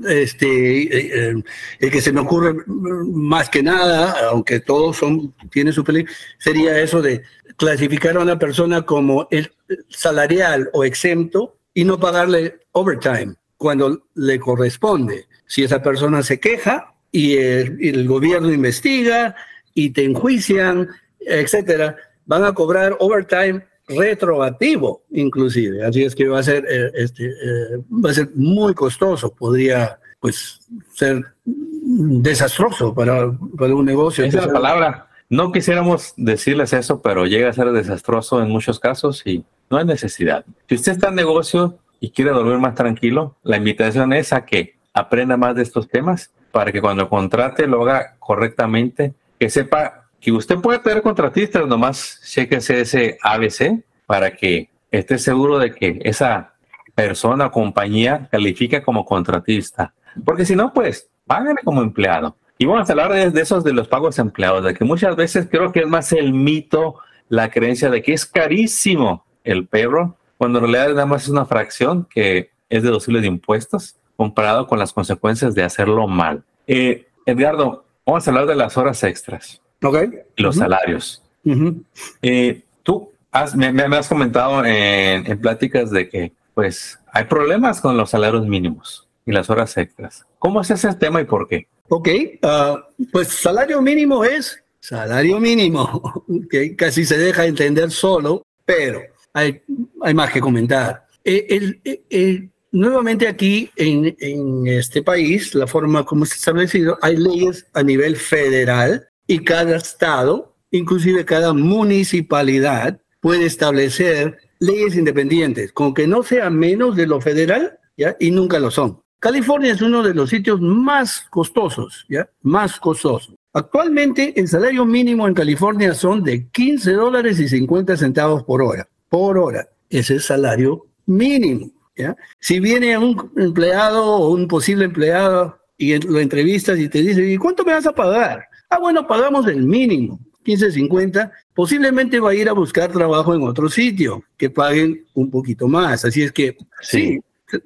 este, 0.09 1.27
el 1.27 1.45
que 1.91 2.01
se 2.01 2.13
me 2.13 2.21
ocurre 2.21 2.55
más 2.69 3.51
que 3.51 3.65
nada, 3.65 4.29
aunque 4.31 4.61
todos 4.61 4.99
son, 4.99 5.35
tiene 5.51 5.73
su 5.73 5.83
peligro, 5.83 6.13
sería 6.39 6.79
eso 6.79 7.03
de 7.03 7.23
clasificar 7.57 8.17
a 8.17 8.21
una 8.21 8.39
persona 8.39 8.83
como 8.83 9.27
el 9.33 9.51
salarial 9.89 10.71
o 10.73 10.85
exento 10.85 11.57
y 11.75 11.83
no 11.83 11.99
pagarle 11.99 12.61
overtime 12.71 13.35
cuando 13.57 14.07
le 14.15 14.39
corresponde. 14.39 15.27
Si 15.47 15.65
esa 15.65 15.83
persona 15.83 16.23
se 16.23 16.39
queja 16.39 16.95
y 17.11 17.39
el, 17.39 17.77
el 17.81 18.07
gobierno 18.07 18.53
investiga 18.53 19.35
y 19.75 19.91
te 19.91 20.05
enjuician, 20.05 20.91
etcétera, 21.19 21.97
van 22.25 22.45
a 22.45 22.55
cobrar 22.55 22.97
overtime 23.01 23.65
retroactivo 23.97 25.03
inclusive, 25.11 25.85
así 25.85 26.05
es 26.05 26.15
que 26.15 26.29
va 26.29 26.41
a 26.41 26.43
ser 26.43 26.65
eh, 26.69 26.91
este 26.95 27.27
eh, 27.27 27.79
va 27.91 28.11
a 28.11 28.15
ser 28.15 28.31
muy 28.35 28.75
costoso, 28.75 29.33
podría 29.35 29.99
pues 30.21 30.61
ser 30.95 31.25
desastroso 31.45 32.95
para, 32.95 33.33
para 33.59 33.75
un 33.75 33.85
negocio. 33.85 34.25
Esa 34.25 34.39
es 34.39 34.47
la 34.47 34.53
palabra. 34.53 35.09
No 35.29 35.51
quisiéramos 35.51 36.15
decirles 36.17 36.73
eso, 36.73 37.03
pero 37.03 37.27
llega 37.27 37.49
a 37.49 37.53
ser 37.53 37.73
desastroso 37.73 38.41
en 38.41 38.49
muchos 38.49 38.79
casos 38.79 39.23
y 39.27 39.45
no 39.69 39.79
hay 39.79 39.85
necesidad. 39.85 40.45
Si 40.69 40.77
usted 40.77 40.93
está 40.93 41.09
en 41.09 41.17
negocio 41.17 41.79
y 41.99 42.11
quiere 42.11 42.31
dormir 42.31 42.59
más 42.59 42.75
tranquilo, 42.75 43.37
la 43.43 43.57
invitación 43.57 44.13
es 44.13 44.33
a 44.33 44.45
que 44.45 44.77
aprenda 44.95 45.37
más 45.37 45.57
de 45.57 45.63
estos 45.63 45.89
temas 45.89 46.31
para 46.53 46.71
que 46.71 46.81
cuando 46.81 47.09
contrate 47.09 47.67
lo 47.67 47.83
haga 47.83 48.17
correctamente, 48.19 49.15
que 49.41 49.51
sepa 49.51 50.02
que 50.23 50.31
usted 50.31 50.59
puede 50.59 50.79
tener 50.79 51.03
contratistas, 51.03 51.67
nomás 51.67 52.21
chequese 52.25 52.81
ese 52.81 53.19
ABC 53.23 53.83
para 54.07 54.31
que 54.31 54.71
esté 54.93 55.19
seguro 55.19 55.59
de 55.59 55.75
que 55.75 55.99
esa 56.05 56.55
persona 56.95 57.47
o 57.47 57.51
compañía 57.51 58.29
califica 58.31 58.85
como 58.85 59.05
contratista. 59.05 59.93
Porque 60.25 60.45
si 60.45 60.55
no, 60.55 60.73
pues 60.73 61.11
págale 61.27 61.61
como 61.65 61.83
empleado. 61.83 62.37
Y 62.57 62.67
vamos 62.67 62.89
a 62.89 62.93
hablar 62.93 63.13
de, 63.13 63.31
de, 63.31 63.41
esos 63.41 63.65
de 63.65 63.73
los 63.73 63.89
pagos 63.89 64.19
empleados, 64.21 64.63
de 64.65 64.75
que 64.75 64.85
muchas 64.85 65.17
veces 65.17 65.49
creo 65.51 65.73
que 65.73 65.81
es 65.81 65.89
más 65.89 66.13
el 66.13 66.33
mito, 66.33 66.99
la 67.29 67.51
creencia 67.51 67.91
de 67.91 68.01
que 68.01 68.13
es 68.13 68.25
carísimo 68.25 69.25
el 69.43 69.67
perro, 69.67 70.17
cuando 70.39 70.61
en 70.61 70.67
realidad 70.67 70.95
nada 70.95 71.07
más 71.07 71.25
es 71.25 71.31
una 71.31 71.47
fracción 71.47 72.07
que 72.09 72.51
es 72.69 72.83
deducible 72.85 73.21
de 73.21 73.27
impuestos 73.27 73.97
comparado 74.17 74.69
con 74.69 74.79
las 74.79 74.93
consecuencias 74.93 75.57
de 75.57 75.65
hacerlo 75.65 76.07
mal. 76.07 76.45
Eh, 76.69 77.09
Edgardo, 77.27 77.85
vamos 78.07 78.27
a 78.27 78.31
hablar 78.31 78.47
de 78.47 78.55
las 78.55 78.77
horas 78.77 79.03
extras. 79.03 79.63
Okay. 79.83 80.11
Los 80.37 80.57
uh 80.57 80.61
-huh. 80.61 80.63
salarios. 80.63 81.23
Uh 81.45 81.53
-huh. 81.53 81.85
eh, 82.23 82.63
tú 82.83 83.11
has, 83.33 83.55
me, 83.57 83.73
me, 83.73 83.97
has 83.97 84.09
comentado 84.09 84.65
en, 84.65 85.27
en, 85.27 85.41
pláticas 85.41 85.91
de 85.91 86.09
que 86.09 86.33
pues 86.55 86.99
hay 87.13 87.25
problemas 87.25 87.81
con 87.81 87.97
los 87.97 88.11
salarios 88.11 88.47
mínimos 88.47 89.09
y 89.27 89.33
las 89.33 89.51
horas 89.51 89.77
extras. 89.77 90.25
¿Cómo 90.39 90.61
es 90.61 90.71
ese 90.71 90.93
tema 90.95 91.21
y 91.21 91.25
por 91.25 91.49
qué? 91.49 91.67
Ok, 91.89 92.09
uh, 92.43 92.79
pues 93.11 93.29
salario 93.29 93.83
mínimo 93.83 94.25
es 94.25 94.63
salario 94.81 95.39
mínimo, 95.41 96.25
que 96.51 96.75
casi 96.77 97.05
se 97.05 97.17
deja 97.17 97.47
entender 97.47 97.91
solo, 97.91 98.43
pero 98.65 99.01
hay, 99.33 99.63
hay 100.03 100.15
más 100.15 100.33
que 100.33 100.41
comentar. 100.41 101.07
Eh, 101.25 101.47
el, 101.51 101.81
el, 101.85 102.01
el, 102.11 102.51
nuevamente 102.73 103.29
aquí 103.29 103.71
en, 103.77 104.17
en, 104.19 104.67
este 104.67 105.03
país, 105.03 105.55
la 105.55 105.67
forma 105.67 106.05
como 106.05 106.27
se 106.27 106.35
ha 106.35 106.37
establecido, 106.37 106.99
hay 107.01 107.17
leyes 107.17 107.67
a 107.75 107.83
nivel 107.83 108.17
federal 108.17 109.09
y 109.33 109.39
cada 109.39 109.77
estado, 109.77 110.55
inclusive 110.71 111.25
cada 111.25 111.55
municipalidad, 111.55 113.01
puede 113.21 113.47
establecer 113.47 114.37
leyes 114.59 114.95
independientes, 114.95 115.73
con 115.73 115.95
que 115.95 116.07
no 116.07 116.23
sea 116.23 116.51
menos 116.51 116.97
de 116.97 117.07
lo 117.07 117.19
federal. 117.19 117.79
Y 118.21 118.31
nunca 118.31 118.59
lo 118.59 118.71
son. 118.71 119.01
California 119.21 119.73
es 119.73 119.81
uno 119.81 120.03
de 120.03 120.13
los 120.13 120.29
sitios 120.29 120.61
más 120.61 121.23
costosos, 121.31 122.05
¿ya? 122.11 122.29
Más 122.43 122.79
costosos. 122.79 123.35
Actualmente 123.55 124.39
el 124.39 124.49
salario 124.49 124.85
mínimo 124.85 125.27
en 125.27 125.35
California 125.35 125.95
son 125.95 126.23
de 126.23 126.49
15 126.49 126.93
dólares 126.93 127.41
y 127.41 127.49
50 127.49 127.97
centavos 127.97 128.43
por 128.43 128.61
hora. 128.61 128.87
Por 129.09 129.39
hora. 129.39 129.67
Es 129.89 130.09
salario 130.23 130.89
mínimo. 131.07 131.71
¿ya? 131.97 132.17
Si 132.39 132.61
viene 132.61 132.99
un 132.99 133.33
empleado 133.37 134.05
o 134.05 134.29
un 134.31 134.47
posible 134.47 134.85
empleado 134.87 135.59
y 135.79 135.97
lo 136.01 136.19
entrevistas 136.19 136.79
y 136.79 136.89
te 136.91 137.01
dice, 137.01 137.25
¿y 137.25 137.39
cuánto 137.39 137.65
me 137.65 137.73
vas 137.73 137.87
a 137.87 137.95
pagar? 137.95 138.49
Ah, 138.73 138.79
bueno, 138.79 139.07
pagamos 139.07 139.47
el 139.49 139.65
mínimo, 139.65 140.19
15.50. 140.45 141.31
Posiblemente 141.55 142.19
va 142.21 142.31
a 142.31 142.35
ir 142.35 142.49
a 142.49 142.53
buscar 142.53 142.91
trabajo 142.91 143.35
en 143.35 143.43
otro 143.43 143.69
sitio 143.69 144.25
que 144.39 144.49
paguen 144.49 145.05
un 145.15 145.31
poquito 145.31 145.69
más. 145.69 146.05
Así 146.07 146.23
es 146.23 146.33
que 146.33 146.57
sí, 146.81 147.21
sí 147.51 147.59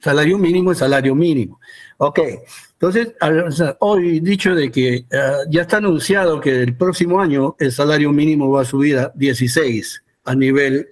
salario 0.00 0.38
mínimo 0.38 0.72
es 0.72 0.78
salario 0.78 1.14
mínimo. 1.14 1.60
Ok, 1.98 2.20
entonces 2.72 3.14
hoy 3.80 4.20
dicho 4.20 4.54
de 4.54 4.70
que 4.70 5.04
uh, 5.10 5.50
ya 5.50 5.62
está 5.62 5.78
anunciado 5.78 6.40
que 6.40 6.62
el 6.62 6.76
próximo 6.76 7.20
año 7.20 7.56
el 7.58 7.72
salario 7.72 8.12
mínimo 8.12 8.50
va 8.50 8.62
a 8.62 8.64
subir 8.64 8.98
a 8.98 9.12
16 9.14 10.02
a 10.24 10.34
nivel 10.34 10.88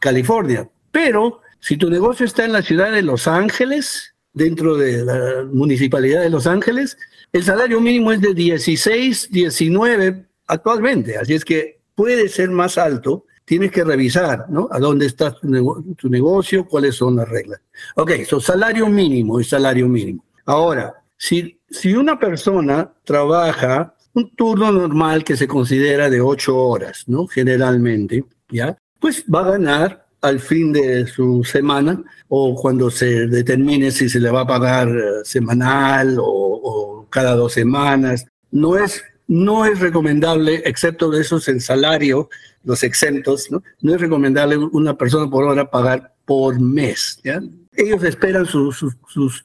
California, 0.00 0.68
pero 0.90 1.40
si 1.60 1.76
tu 1.76 1.90
negocio 1.90 2.24
está 2.24 2.44
en 2.44 2.52
la 2.52 2.62
ciudad 2.62 2.92
de 2.92 3.02
Los 3.02 3.26
Ángeles, 3.26 4.13
dentro 4.34 4.76
de 4.76 5.04
la 5.04 5.44
municipalidad 5.50 6.22
de 6.22 6.30
Los 6.30 6.46
Ángeles, 6.46 6.98
el 7.32 7.42
salario 7.42 7.80
mínimo 7.80 8.12
es 8.12 8.20
de 8.20 8.34
16, 8.34 9.30
19 9.30 10.26
actualmente, 10.46 11.16
así 11.16 11.34
es 11.34 11.44
que 11.44 11.80
puede 11.94 12.28
ser 12.28 12.50
más 12.50 12.76
alto 12.76 13.24
tienes 13.44 13.70
que 13.70 13.84
revisar, 13.84 14.46
¿no? 14.48 14.68
A 14.70 14.78
dónde 14.78 15.06
está 15.06 15.34
tu, 15.34 16.08
negocio, 16.08 16.66
cuáles 16.66 16.96
son 16.96 17.16
las 17.16 17.28
reglas. 17.28 17.60
Ok, 17.96 18.12
so 18.26 18.40
salario 18.40 18.88
mínimo 18.88 19.40
y 19.40 19.44
salario 19.44 19.88
mínimo. 19.88 20.24
Ahora, 20.46 20.94
si, 21.16 21.58
si 21.68 21.94
una 21.94 22.18
persona 22.18 22.90
trabaja 23.04 23.94
un 24.14 24.34
turno 24.34 24.70
normal 24.70 25.24
que 25.24 25.36
se 25.36 25.48
considera 25.48 26.08
de 26.08 26.20
ocho 26.20 26.56
horas, 26.56 27.04
¿no? 27.06 27.26
Generalmente, 27.26 28.24
¿ya? 28.48 28.76
Pues 29.00 29.24
va 29.32 29.40
a 29.40 29.50
ganar 29.52 30.03
al 30.24 30.40
fin 30.40 30.72
de 30.72 31.06
su 31.06 31.44
semana 31.44 32.02
o 32.28 32.54
cuando 32.54 32.90
se 32.90 33.26
determine 33.26 33.90
si 33.90 34.08
se 34.08 34.20
le 34.20 34.30
va 34.30 34.40
a 34.40 34.46
pagar 34.46 34.88
eh, 34.88 35.24
semanal 35.24 36.18
o, 36.18 36.24
o 36.24 37.06
cada 37.08 37.34
dos 37.36 37.52
semanas. 37.52 38.26
No 38.50 38.76
es 38.76 39.02
no 39.26 39.64
es 39.64 39.80
recomendable, 39.80 40.62
excepto 40.64 41.10
de 41.10 41.22
esos 41.22 41.48
en 41.48 41.60
salario, 41.60 42.28
los 42.62 42.82
exentos, 42.82 43.50
¿no? 43.50 43.62
No 43.80 43.94
es 43.94 44.00
recomendable 44.00 44.56
una 44.56 44.96
persona 44.96 45.30
por 45.30 45.44
hora 45.44 45.70
pagar 45.70 46.14
por 46.24 46.60
mes, 46.60 47.20
¿ya? 47.24 47.40
Ellos 47.76 48.04
esperan 48.04 48.46
su, 48.46 48.70
su, 48.70 48.92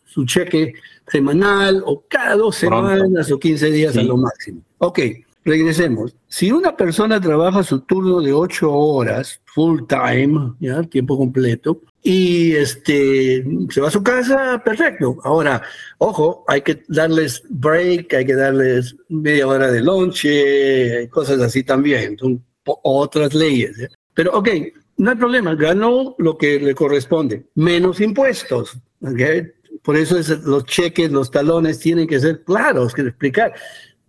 su, 0.05 0.25
cheque 0.25 0.73
semanal 1.07 1.81
o 1.85 2.03
cada 2.07 2.35
dos 2.35 2.57
semanas 2.57 3.31
o 3.31 3.39
15 3.39 3.71
días 3.71 3.97
a 3.97 4.03
lo 4.03 4.17
máximo. 4.17 4.61
Ok, 4.77 4.99
regresemos. 5.43 6.15
Si 6.27 6.51
una 6.51 6.75
persona 6.75 7.19
trabaja 7.19 7.63
su 7.63 7.79
turno 7.81 8.21
de 8.21 8.33
ocho 8.33 8.71
horas, 8.71 9.41
full 9.45 9.81
time, 9.87 10.53
¿ya? 10.59 10.83
tiempo 10.83 11.17
completo, 11.17 11.81
y 12.01 12.53
este, 12.53 13.43
se 13.69 13.81
va 13.81 13.89
a 13.89 13.91
su 13.91 14.01
casa, 14.03 14.61
perfecto. 14.63 15.17
Ahora, 15.23 15.61
ojo, 15.97 16.45
hay 16.47 16.61
que 16.61 16.83
darles 16.87 17.43
break, 17.49 18.13
hay 18.13 18.25
que 18.25 18.35
darles 18.35 18.95
media 19.09 19.47
hora 19.47 19.71
de 19.71 19.81
lonche, 19.81 21.09
cosas 21.09 21.41
así 21.41 21.63
también, 21.63 22.17
son 22.17 22.43
otras 22.63 23.33
leyes. 23.33 23.77
¿eh? 23.79 23.89
Pero, 24.13 24.31
ok, 24.33 24.49
no 24.97 25.11
hay 25.11 25.15
problema, 25.17 25.55
ganó 25.55 26.15
lo 26.17 26.37
que 26.37 26.59
le 26.59 26.75
corresponde, 26.75 27.45
menos 27.55 27.99
impuestos. 28.01 28.77
Por 29.83 29.95
eso 29.95 30.17
es, 30.17 30.29
los 30.43 30.65
cheques, 30.65 31.11
los 31.11 31.31
talones 31.31 31.79
tienen 31.79 32.07
que 32.07 32.19
ser 32.19 32.43
claros, 32.43 32.93
que 32.93 33.01
explicar. 33.01 33.53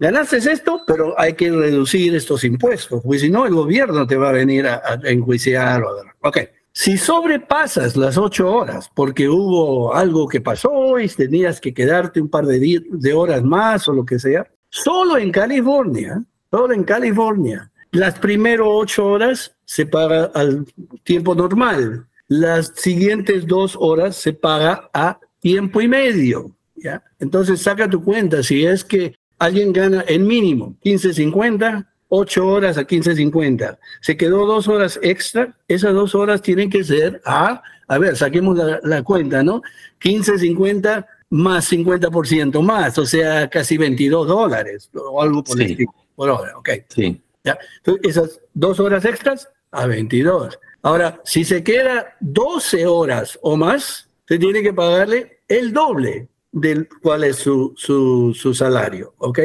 Ganaste 0.00 0.38
esto, 0.38 0.80
pero 0.86 1.14
hay 1.20 1.34
que 1.34 1.50
reducir 1.50 2.14
estos 2.14 2.42
impuestos, 2.44 3.02
porque 3.02 3.18
si 3.18 3.28
no, 3.28 3.44
el 3.44 3.54
gobierno 3.54 4.06
te 4.06 4.16
va 4.16 4.30
a 4.30 4.32
venir 4.32 4.66
a, 4.66 4.80
a 4.82 4.98
enjuiciar. 5.04 5.84
Ok. 6.22 6.38
Si 6.72 6.96
sobrepasas 6.96 7.96
las 7.96 8.16
ocho 8.16 8.50
horas 8.50 8.90
porque 8.94 9.28
hubo 9.28 9.94
algo 9.94 10.26
que 10.26 10.40
pasó 10.40 10.98
y 10.98 11.06
tenías 11.08 11.60
que 11.60 11.74
quedarte 11.74 12.18
un 12.18 12.30
par 12.30 12.46
de, 12.46 12.82
de 12.88 13.12
horas 13.12 13.42
más 13.42 13.88
o 13.88 13.92
lo 13.92 14.06
que 14.06 14.18
sea, 14.18 14.46
solo 14.70 15.18
en 15.18 15.30
California, 15.30 16.24
solo 16.50 16.72
en 16.72 16.84
California, 16.84 17.70
las 17.92 18.18
primeras 18.18 18.66
ocho 18.70 19.04
horas 19.04 19.54
se 19.66 19.84
paga 19.84 20.30
al 20.34 20.64
tiempo 21.02 21.34
normal, 21.34 22.06
las 22.26 22.72
siguientes 22.74 23.46
dos 23.46 23.76
horas 23.78 24.16
se 24.16 24.32
paga 24.32 24.88
a 24.94 25.18
tiempo 25.40 25.82
y 25.82 25.88
medio. 25.88 26.56
¿ya? 26.76 27.02
Entonces 27.18 27.60
saca 27.60 27.90
tu 27.90 28.02
cuenta, 28.02 28.42
si 28.42 28.64
es 28.64 28.82
que 28.82 29.19
alguien 29.40 29.72
gana 29.72 30.02
el 30.02 30.20
mínimo 30.20 30.76
15.50, 30.84 31.86
8 32.08 32.46
horas 32.46 32.78
a 32.78 32.86
15.50. 32.86 33.78
Se 34.00 34.16
quedó 34.16 34.46
dos 34.46 34.68
horas 34.68 35.00
extra. 35.02 35.56
Esas 35.66 35.94
dos 35.94 36.14
horas 36.14 36.42
tienen 36.42 36.70
que 36.70 36.84
ser 36.84 37.20
a, 37.24 37.62
a 37.88 37.98
ver, 37.98 38.16
saquemos 38.16 38.56
la, 38.82 39.02
cuenta, 39.02 39.42
¿no? 39.42 39.62
15.50 40.00 41.06
más 41.30 41.72
50% 41.72 42.60
más, 42.60 42.98
o 42.98 43.06
sea, 43.06 43.48
casi 43.48 43.78
22 43.78 44.26
dólares 44.26 44.90
o 44.94 45.22
algo 45.22 45.44
por 45.44 45.60
el 45.60 45.70
estilo, 45.70 45.94
por 46.16 46.28
hora, 46.28 46.58
ok. 46.58 46.70
Sí. 46.88 47.20
¿Ya? 47.44 47.56
Entonces, 47.78 48.10
esas 48.10 48.40
dos 48.52 48.80
horas 48.80 49.04
extras 49.04 49.48
a 49.70 49.86
22. 49.86 50.58
Ahora, 50.82 51.20
si 51.24 51.44
se 51.44 51.62
queda 51.62 52.16
12 52.20 52.86
horas 52.86 53.38
o 53.42 53.56
más, 53.56 54.08
se 54.26 54.38
tiene 54.38 54.62
que 54.62 54.72
pagarle 54.72 55.40
el 55.46 55.72
doble 55.72 56.28
del 56.52 56.88
cuál 57.02 57.24
es 57.24 57.36
su, 57.36 57.72
su, 57.76 58.34
su 58.34 58.54
salario, 58.54 59.14
¿ok? 59.18 59.38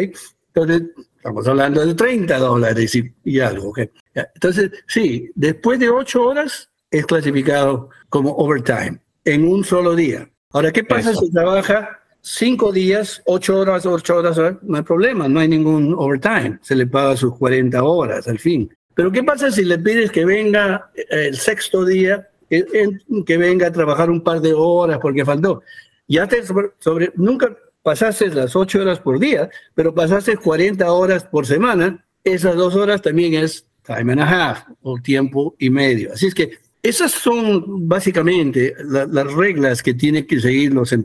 Entonces, 0.53 0.83
Estamos 1.25 1.47
hablando 1.47 1.83
de 1.83 1.95
30 1.95 2.37
dólares 2.37 2.95
y, 3.23 3.39
algo. 3.39 3.73
Entonces, 4.13 4.69
sí, 4.85 5.31
después 5.33 5.79
de 5.79 5.89
8 5.89 6.21
horas 6.21 6.69
es 6.91 7.03
clasificado 7.07 7.89
como 8.09 8.29
overtime 8.35 8.99
en 9.23 9.47
un 9.47 9.63
solo 9.63 9.95
día. 9.95 10.29
Ahora, 10.51 10.71
¿qué 10.71 10.83
pasa 10.83 11.15
si 11.15 11.31
trabaja 11.31 11.99
5 12.21 12.71
días, 12.71 13.23
8 13.25 13.59
horas, 13.59 13.87
8 13.87 14.17
horas? 14.17 14.37
No 14.61 14.77
hay 14.77 14.83
problema, 14.83 15.27
no 15.27 15.39
hay 15.39 15.47
ningún 15.47 15.95
overtime. 15.97 16.59
Se 16.61 16.75
le 16.75 16.85
paga 16.85 17.17
sus 17.17 17.35
40 17.39 17.83
horas 17.83 18.27
al 18.27 18.37
fin. 18.37 18.71
Pero 18.93 19.11
¿qué 19.11 19.23
pasa 19.23 19.49
si 19.49 19.65
le 19.65 19.79
pides 19.79 20.11
que 20.11 20.25
venga 20.25 20.91
el 21.09 21.37
sexto 21.37 21.85
día, 21.85 22.29
que, 22.47 23.37
venga 23.37 23.65
a 23.65 23.71
trabajar 23.71 24.11
un 24.11 24.21
par 24.21 24.41
de 24.41 24.53
horas 24.53 24.99
porque 25.01 25.25
faltó? 25.25 25.63
Ya 26.07 26.27
te 26.27 26.43
sobre 26.79 27.11
nunca 27.15 27.55
pasaste 27.81 28.29
las 28.29 28.55
ocho 28.55 28.81
horas 28.81 28.99
por 28.99 29.19
día, 29.19 29.49
pero 29.73 29.93
pasaste 29.93 30.37
40 30.37 30.91
horas 30.91 31.23
por 31.23 31.45
semana, 31.45 32.03
esas 32.23 32.55
dos 32.55 32.75
horas 32.75 33.01
también 33.01 33.35
es 33.35 33.65
time 33.85 34.13
and 34.13 34.21
a 34.21 34.25
half 34.25 34.63
o 34.81 34.97
tiempo 34.97 35.55
y 35.59 35.69
medio. 35.69 36.13
Así 36.13 36.27
es 36.27 36.33
que 36.33 36.57
esas 36.81 37.11
son 37.11 37.87
básicamente 37.87 38.73
las 38.83 39.33
reglas 39.33 39.81
que 39.81 39.93
tienen 39.93 40.27
que 40.27 40.39
seguir 40.39 40.73
los 40.73 40.91
eh, 40.93 40.97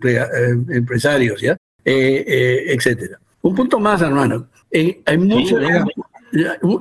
empresarios, 0.71 1.41
¿ya? 1.41 1.53
Eh, 1.85 2.25
eh, 2.27 2.65
etcétera. 2.75 3.19
Un 3.43 3.55
punto 3.55 3.81
más, 3.81 4.03
hermano. 4.03 4.49
hay, 4.71 5.19
muchas, 5.19 5.87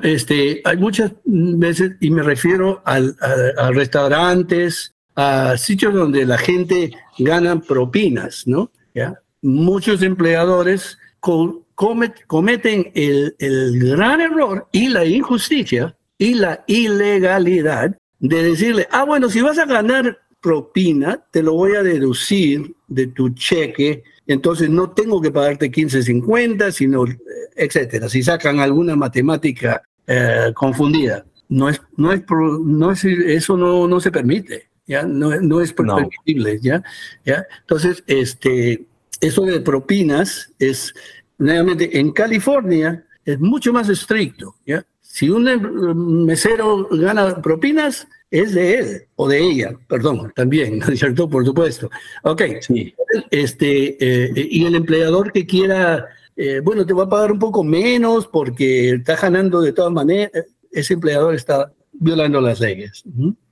este, 0.03 0.61
hay 0.65 0.77
muchas 0.77 1.13
veces, 1.23 1.93
y 2.01 2.09
me 2.09 2.23
refiero 2.23 2.81
al, 2.83 3.15
a 3.57 3.71
restaurantes, 3.71 4.93
a 5.19 5.57
sitios 5.57 5.93
donde 5.93 6.25
la 6.25 6.37
gente 6.37 6.91
gana 7.17 7.59
propinas, 7.59 8.47
¿no? 8.47 8.71
¿Ya? 8.93 9.19
muchos 9.41 10.01
empleadores 10.01 10.97
cometen 11.19 12.91
el, 12.93 13.35
gran 13.39 14.21
error 14.21 14.67
y 14.71 14.89
la 14.89 15.05
injusticia 15.05 15.95
y 16.17 16.33
la 16.33 16.63
ilegalidad 16.67 17.97
de 18.19 18.43
decirle, 18.43 18.87
ah, 18.91 19.05
bueno, 19.05 19.29
si 19.29 19.41
vas 19.41 19.57
a 19.57 19.65
ganar 19.65 20.17
propina, 20.41 21.23
te 21.31 21.41
lo 21.43 21.53
voy 21.53 21.75
a 21.75 21.83
deducir 21.83 22.73
de 22.87 23.07
tu 23.07 23.29
cheque, 23.29 24.03
entonces 24.27 24.69
no 24.69 24.91
tengo 24.91 25.21
que 25.21 25.31
pagarte 25.31 25.71
15.50, 25.71 26.71
sino, 26.71 27.05
eh, 27.05 27.17
etcétera. 27.55 28.09
Si 28.09 28.23
sacan 28.23 28.59
alguna 28.59 28.95
matemática 28.95 29.81
eh, 30.07 30.51
confundida, 30.53 31.25
no 31.49 31.69
es, 31.69 31.81
no 31.97 32.11
es, 32.11 32.21
no 32.29 32.91
es, 32.91 33.03
eso 33.05 33.57
no, 33.57 33.87
no 33.87 33.99
se 33.99 34.11
permite, 34.11 34.68
ya, 34.89 35.03
no, 35.03 35.39
no 35.39 35.61
es 35.61 35.71
permitible, 35.71 36.59
ya, 36.61 36.83
ya. 37.23 37.45
Entonces, 37.61 38.03
este, 38.07 38.85
eso 39.21 39.43
de 39.43 39.61
propinas 39.61 40.51
es, 40.57 40.93
nuevamente, 41.37 41.99
en 41.99 42.11
California 42.11 43.05
es 43.23 43.39
mucho 43.39 43.71
más 43.71 43.87
estricto. 43.87 44.55
¿ya? 44.65 44.83
Si 44.99 45.29
un 45.29 46.25
mesero 46.25 46.87
gana 46.91 47.39
propinas, 47.39 48.07
es 48.31 48.53
de 48.53 48.79
él 48.79 49.01
o 49.15 49.27
de 49.27 49.39
ella, 49.39 49.71
perdón, 49.87 50.31
también, 50.35 50.79
¿no 50.79 50.87
es 50.87 50.99
cierto? 50.99 51.29
Por 51.29 51.45
supuesto. 51.45 51.89
Ok, 52.23 52.41
sí. 52.61 52.93
este, 53.29 53.97
eh, 53.99 54.47
y 54.51 54.65
el 54.65 54.75
empleador 54.75 55.31
que 55.31 55.45
quiera, 55.45 56.07
eh, 56.35 56.61
bueno, 56.63 56.85
te 56.85 56.93
va 56.93 57.03
a 57.03 57.09
pagar 57.09 57.31
un 57.31 57.39
poco 57.39 57.63
menos 57.63 58.27
porque 58.27 58.91
está 58.91 59.15
ganando 59.15 59.61
de 59.61 59.73
todas 59.73 59.91
maneras, 59.91 60.31
ese 60.71 60.95
empleador 60.95 61.35
está 61.35 61.71
violando 61.91 62.41
las 62.41 62.59
leyes. 62.59 63.03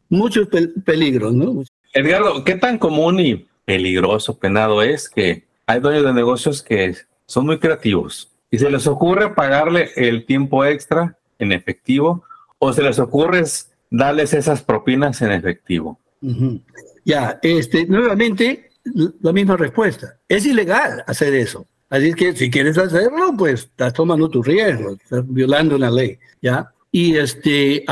Muchos 0.10 0.48
peligros, 0.86 1.34
¿no? 1.34 1.64
Edgardo, 1.94 2.44
¿qué 2.44 2.56
tan 2.56 2.78
común 2.78 3.20
y 3.20 3.48
peligroso, 3.66 4.38
penado 4.38 4.82
es 4.82 5.10
que 5.10 5.44
hay 5.66 5.82
dueños 5.82 6.06
de 6.06 6.14
negocios 6.14 6.64
que 6.64 6.96
son 7.26 7.46
muy 7.46 7.60
creativos 7.60 8.32
y 8.50 8.58
se 8.58 8.70
les 8.70 8.88
ocurre 8.88 9.34
pagarle 9.34 9.90
el 9.98 10.26
tiempo 10.26 10.64
extra 10.64 11.18
en 11.38 11.52
efectivo 11.52 12.24
o 12.60 12.72
se 12.72 12.82
les 12.82 12.98
ocurre 12.98 13.44
darles 13.90 14.34
esas 14.34 14.64
propinas 14.64 15.22
en 15.22 15.32
efectivo. 15.34 16.00
Ya, 17.04 17.40
este, 17.42 17.86
nuevamente 17.86 18.70
la 19.22 19.34
misma 19.34 19.58
respuesta. 19.58 20.18
Es 20.30 20.46
ilegal 20.46 21.04
hacer 21.06 21.34
eso. 21.34 21.68
Así 21.90 22.14
que 22.14 22.34
si 22.36 22.50
quieres 22.50 22.78
hacerlo, 22.78 23.34
pues 23.38 23.64
estás 23.64 23.94
tomando 23.94 24.30
tu 24.30 24.44
riesgo, 24.44 24.94
estás 24.94 25.24
violando 25.28 25.76
una 25.76 25.90
ley, 25.90 26.18
¿ya? 26.42 26.72
Y 26.92 27.16
este, 27.16 27.84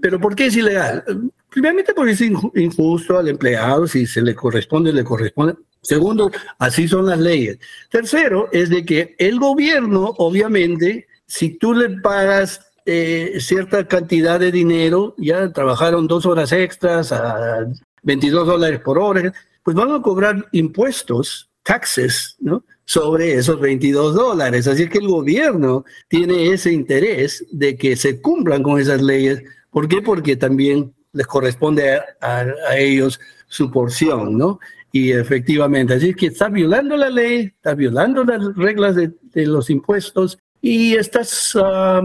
pero 0.00 0.20
¿por 0.20 0.34
qué 0.34 0.46
es 0.46 0.56
ilegal? 0.56 1.04
Primeramente 1.50 1.94
porque 1.94 2.12
es 2.12 2.20
injusto 2.20 3.18
al 3.18 3.28
empleado, 3.28 3.86
si 3.86 4.06
se 4.06 4.22
le 4.22 4.34
corresponde, 4.34 4.92
le 4.92 5.04
corresponde. 5.04 5.54
Segundo, 5.80 6.30
así 6.58 6.88
son 6.88 7.06
las 7.06 7.18
leyes. 7.18 7.58
Tercero, 7.90 8.48
es 8.52 8.68
de 8.68 8.84
que 8.84 9.14
el 9.18 9.38
gobierno, 9.38 10.14
obviamente, 10.18 11.06
si 11.26 11.50
tú 11.50 11.72
le 11.72 11.90
pagas 12.00 12.60
eh, 12.84 13.36
cierta 13.40 13.86
cantidad 13.86 14.40
de 14.40 14.52
dinero, 14.52 15.14
ya 15.18 15.52
trabajaron 15.52 16.06
dos 16.06 16.26
horas 16.26 16.52
extras 16.52 17.12
a 17.12 17.66
22 18.02 18.46
dólares 18.46 18.80
por 18.80 18.98
hora, 18.98 19.32
pues 19.62 19.76
van 19.76 19.92
a 19.92 20.02
cobrar 20.02 20.46
impuestos, 20.52 21.50
taxes, 21.62 22.36
¿no? 22.40 22.64
sobre 22.88 23.34
esos 23.34 23.60
22 23.60 24.14
dólares. 24.14 24.66
Así 24.66 24.88
que 24.88 24.96
el 24.96 25.08
gobierno 25.08 25.84
tiene 26.08 26.54
ese 26.54 26.72
interés 26.72 27.44
de 27.50 27.76
que 27.76 27.96
se 27.96 28.22
cumplan 28.22 28.62
con 28.62 28.80
esas 28.80 29.02
leyes 29.02 29.42
¿Por 29.70 29.88
qué? 29.88 30.02
Porque 30.02 30.36
también 30.36 30.94
les 31.12 31.26
corresponde 31.26 32.00
a, 32.20 32.46
ellos 32.76 33.20
su 33.46 33.70
porción, 33.70 34.36
¿no? 34.36 34.58
Y 34.92 35.12
efectivamente, 35.12 35.94
así 35.94 36.10
es 36.10 36.16
que 36.16 36.26
estás 36.26 36.50
violando 36.50 36.96
la 36.96 37.10
ley, 37.10 37.52
estás 37.54 37.76
violando 37.76 38.24
las 38.24 38.54
reglas 38.56 38.96
de, 38.96 39.12
los 39.46 39.70
impuestos 39.70 40.38
y 40.60 40.94
estás 40.94 41.56
ah, 41.62 42.02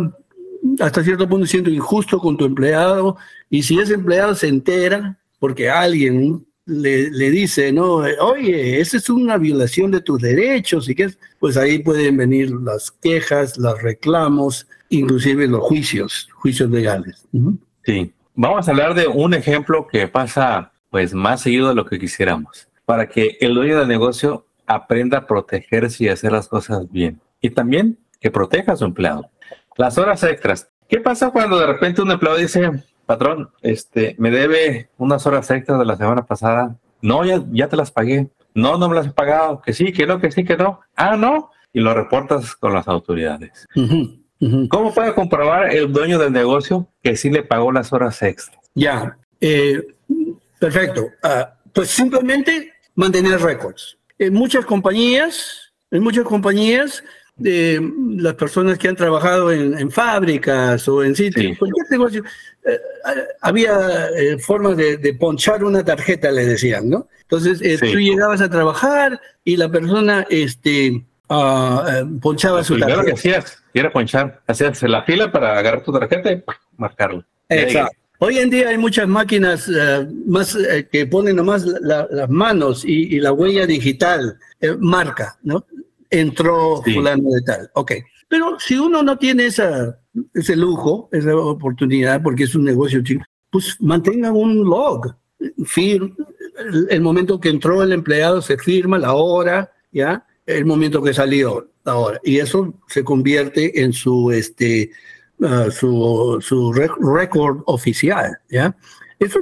hasta 0.79 1.03
cierto 1.03 1.27
punto 1.27 1.45
siendo 1.45 1.69
injusto 1.69 2.19
con 2.19 2.37
tu 2.37 2.45
empleado. 2.45 3.17
Y 3.49 3.63
si 3.63 3.79
ese 3.79 3.93
empleado 3.93 4.35
se 4.35 4.47
entera 4.47 5.17
porque 5.39 5.69
alguien 5.69 6.45
le, 6.65 7.09
le, 7.09 7.29
dice, 7.31 7.71
no, 7.71 8.03
oye, 8.21 8.79
esa 8.79 8.97
es 8.97 9.09
una 9.09 9.37
violación 9.37 9.91
de 9.91 10.01
tus 10.01 10.21
derechos 10.21 10.87
y 10.87 10.95
que 10.95 11.09
pues 11.39 11.57
ahí 11.57 11.79
pueden 11.79 12.17
venir 12.17 12.51
las 12.51 12.91
quejas, 12.91 13.57
los 13.57 13.81
reclamos, 13.81 14.67
inclusive 14.97 15.47
los 15.47 15.61
juicios, 15.61 16.29
juicios 16.35 16.69
legales. 16.69 17.27
Sí, 17.83 18.13
vamos 18.35 18.67
a 18.67 18.71
hablar 18.71 18.93
de 18.93 19.07
un 19.07 19.33
ejemplo 19.33 19.87
que 19.87 20.07
pasa 20.07 20.71
pues 20.89 21.13
más 21.13 21.41
seguido 21.41 21.69
de 21.69 21.75
lo 21.75 21.85
que 21.85 21.99
quisiéramos, 21.99 22.67
para 22.85 23.09
que 23.09 23.37
el 23.41 23.55
dueño 23.55 23.79
del 23.79 23.87
negocio 23.87 24.45
aprenda 24.67 25.19
a 25.19 25.27
protegerse 25.27 26.05
y 26.05 26.09
hacer 26.09 26.31
las 26.31 26.47
cosas 26.47 26.89
bien. 26.91 27.19
Y 27.41 27.49
también 27.49 27.97
que 28.21 28.31
proteja 28.31 28.73
a 28.73 28.75
su 28.75 28.85
empleado. 28.85 29.29
Las 29.75 29.97
horas 29.97 30.23
extras. 30.23 30.69
¿Qué 30.87 30.99
pasa 30.99 31.31
cuando 31.31 31.57
de 31.59 31.65
repente 31.65 32.01
un 32.01 32.11
empleado 32.11 32.37
dice, 32.37 32.71
patrón, 33.05 33.49
este, 33.61 34.15
me 34.19 34.31
debe 34.31 34.89
unas 34.97 35.25
horas 35.25 35.49
extras 35.51 35.79
de 35.79 35.85
la 35.85 35.97
semana 35.97 36.25
pasada. 36.25 36.77
No, 37.01 37.25
ya, 37.25 37.43
ya 37.51 37.67
te 37.67 37.75
las 37.75 37.91
pagué. 37.91 38.29
No, 38.53 38.77
no 38.77 38.87
me 38.87 38.95
las 38.95 39.07
he 39.07 39.11
pagado. 39.11 39.61
Que 39.61 39.73
sí, 39.73 39.91
que 39.91 40.05
no, 40.05 40.19
que 40.19 40.31
sí, 40.31 40.45
que 40.45 40.55
no. 40.55 40.79
Ah, 40.95 41.17
no. 41.17 41.51
Y 41.73 41.79
lo 41.79 41.93
reportas 41.93 42.55
con 42.55 42.73
las 42.73 42.87
autoridades. 42.87 43.67
¿Cómo 44.69 44.93
puede 44.93 45.13
comprobar 45.13 45.73
el 45.73 45.91
dueño 45.91 46.19
del 46.19 46.31
negocio 46.31 46.87
que 47.01 47.15
sí 47.15 47.29
le 47.29 47.43
pagó 47.43 47.71
las 47.71 47.93
horas 47.93 48.21
extras? 48.21 48.59
Ya, 48.75 49.17
eh, 49.39 49.81
perfecto. 50.59 51.07
Ah, 51.21 51.55
pues 51.73 51.89
simplemente 51.89 52.73
mantener 52.95 53.39
récords. 53.41 53.97
En 54.19 54.33
muchas 54.33 54.65
compañías, 54.65 55.73
en 55.91 56.03
muchas 56.03 56.25
compañías, 56.25 57.03
de 57.35 57.81
las 58.17 58.35
personas 58.35 58.77
que 58.77 58.87
han 58.87 58.95
trabajado 58.95 59.51
en, 59.51 59.89
fábricas 59.89 60.87
o 60.87 61.03
en 61.03 61.15
sitios, 61.15 61.57
cualquier 61.57 61.89
negocio, 61.89 62.23
eh, 62.63 62.79
había 63.41 64.09
eh, 64.15 64.37
formas 64.37 64.77
de, 64.77 65.17
ponchar 65.19 65.63
una 65.63 65.83
tarjeta, 65.83 66.31
le 66.31 66.45
decían, 66.45 66.89
¿no? 66.89 67.07
Entonces, 67.21 67.59
eh, 67.61 67.77
tú 67.79 67.99
llegabas 67.99 68.41
a 68.41 68.49
trabajar 68.49 69.19
y 69.43 69.57
la 69.57 69.69
persona 69.69 70.27
este, 70.29 71.03
uh, 71.33 72.19
ponchaba 72.19 72.63
su 72.63 72.77
tarjeta. 72.77 73.01
Lo 73.01 73.05
que 73.05 73.13
hacías 73.13 73.63
era 73.73 73.91
ponchar, 73.91 74.41
hacías 74.47 74.81
la 74.83 75.03
fila 75.03 75.31
para 75.31 75.57
agarrar 75.57 75.83
tu 75.83 75.91
tarjeta 75.91 76.31
y 76.31 76.43
marcarlo. 76.77 77.23
Exacto. 77.49 77.97
Hoy 78.19 78.37
en 78.37 78.49
día 78.49 78.69
hay 78.69 78.77
muchas 78.77 79.07
máquinas 79.07 79.69
más 80.25 80.57
que 80.91 81.05
ponen 81.07 81.35
nomás 81.35 81.65
las 81.65 82.29
manos 82.29 82.85
y, 82.85 83.15
y, 83.15 83.19
la 83.19 83.33
huella 83.33 83.65
digital 83.65 84.37
marca, 84.79 85.37
¿no? 85.43 85.65
entró 86.13 86.81
fulano 86.83 87.29
de 87.31 87.41
tal. 87.41 87.69
Ok. 87.73 87.93
Pero 88.27 88.59
si 88.59 88.77
uno 88.77 89.03
no 89.03 89.17
tiene 89.17 89.47
esa, 89.47 89.99
ese 90.33 90.55
lujo, 90.55 91.09
esa 91.11 91.35
oportunidad, 91.35 92.21
porque 92.21 92.43
es 92.43 92.55
un 92.55 92.63
negocio 92.63 93.03
chico, 93.03 93.23
pues 93.49 93.77
mantenga 93.79 94.31
un 94.31 94.63
log. 94.63 95.15
Firm, 95.65 96.15
el, 96.89 97.01
momento 97.01 97.39
que 97.39 97.49
entró 97.49 97.83
el 97.83 97.91
empleado 97.91 98.41
se 98.41 98.57
firma 98.57 98.97
la 98.97 99.13
hora, 99.13 99.73
¿ya? 99.91 100.25
El 100.45 100.65
momento 100.65 101.01
que 101.01 101.13
salió 101.13 101.69
la 101.83 101.95
hora. 101.95 102.19
Y 102.23 102.39
eso 102.39 102.73
se 102.87 103.03
convierte 103.03 103.81
en 103.81 103.93
su, 103.93 104.31
este, 104.31 104.91
uh, 105.39 105.71
su, 105.71 106.37
su 106.41 106.73
récord 106.73 107.61
oficial, 107.65 108.37
¿ya? 108.49 108.75
Eso 109.19 109.39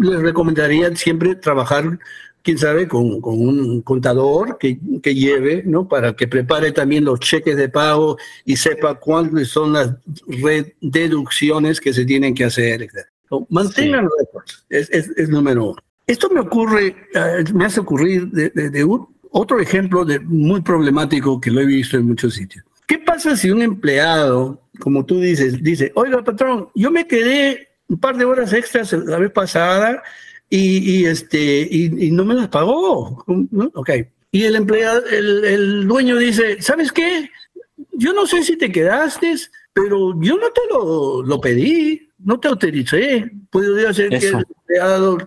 les 0.00 0.20
recomendaría 0.20 0.94
siempre 0.94 1.34
trabajar 1.34 1.98
quién 2.42 2.58
sabe, 2.58 2.88
con, 2.88 3.20
un 3.22 3.82
contador 3.82 4.58
que, 4.58 4.78
lleve, 5.14 5.62
¿no? 5.66 5.86
Para 5.86 6.14
que 6.14 6.26
prepare 6.26 6.72
también 6.72 7.04
los 7.04 7.20
cheques 7.20 7.56
de 7.56 7.68
pago 7.68 8.16
y 8.44 8.56
sepa 8.56 8.94
cuáles 8.94 9.48
son 9.48 9.74
las 9.74 9.94
deducciones 10.80 11.80
que 11.80 11.92
se 11.92 12.04
tienen 12.04 12.34
que 12.34 12.44
hacer. 12.44 12.88
mantengan 13.50 14.08
récords, 14.18 14.64
es, 14.70 14.88
es, 14.90 15.28
número 15.28 15.72
uno. 15.72 15.82
Esto 16.06 16.30
me 16.30 16.40
ocurre, 16.40 16.96
eh, 17.14 17.44
me 17.52 17.66
hace 17.66 17.80
ocurrir 17.80 18.28
de, 18.30 18.84
otro 19.30 19.60
ejemplo 19.60 20.04
de, 20.04 20.20
muy 20.20 20.60
problemático 20.60 21.40
que 21.40 21.50
lo 21.50 21.60
he 21.60 21.66
visto 21.66 21.96
en 21.96 22.06
muchos 22.06 22.34
sitios. 22.34 22.64
¿Qué 22.86 22.98
pasa 22.98 23.36
si 23.36 23.50
un 23.50 23.62
empleado, 23.62 24.62
como 24.78 25.04
tú 25.04 25.20
dices, 25.20 25.62
dice, 25.62 25.92
oiga, 25.94 26.24
patrón, 26.24 26.68
yo 26.74 26.90
me 26.90 27.06
quedé 27.06 27.68
un 27.88 27.98
par 27.98 28.16
de 28.16 28.24
horas 28.24 28.52
extras 28.52 28.92
la 28.92 29.18
vez 29.18 29.30
pasada 29.30 30.02
y, 30.50 31.04
este, 31.04 31.68
y, 31.70 32.10
no 32.10 32.24
me 32.24 32.34
las 32.34 32.48
pagó. 32.48 33.24
Ok. 33.74 33.90
Y 34.30 34.44
el 34.44 34.56
empleado, 34.56 35.04
el, 35.06 35.44
el, 35.44 35.88
dueño 35.88 36.16
dice, 36.16 36.60
¿sabes 36.62 36.92
qué? 36.92 37.30
Yo 37.92 38.12
no 38.12 38.26
sé 38.26 38.42
si 38.42 38.56
te 38.56 38.72
quedaste, 38.72 39.34
pero 39.72 40.14
yo 40.20 40.36
no 40.36 40.50
te 40.50 40.60
lo, 40.70 41.22
lo 41.22 41.40
pedí, 41.40 42.07
no 42.18 42.38
te 42.38 42.48
autoricé. 42.48 43.30
Puede 43.50 43.92
ser 43.94 44.10
que 44.10 44.28
el 44.28 44.34
empleado 44.34 45.18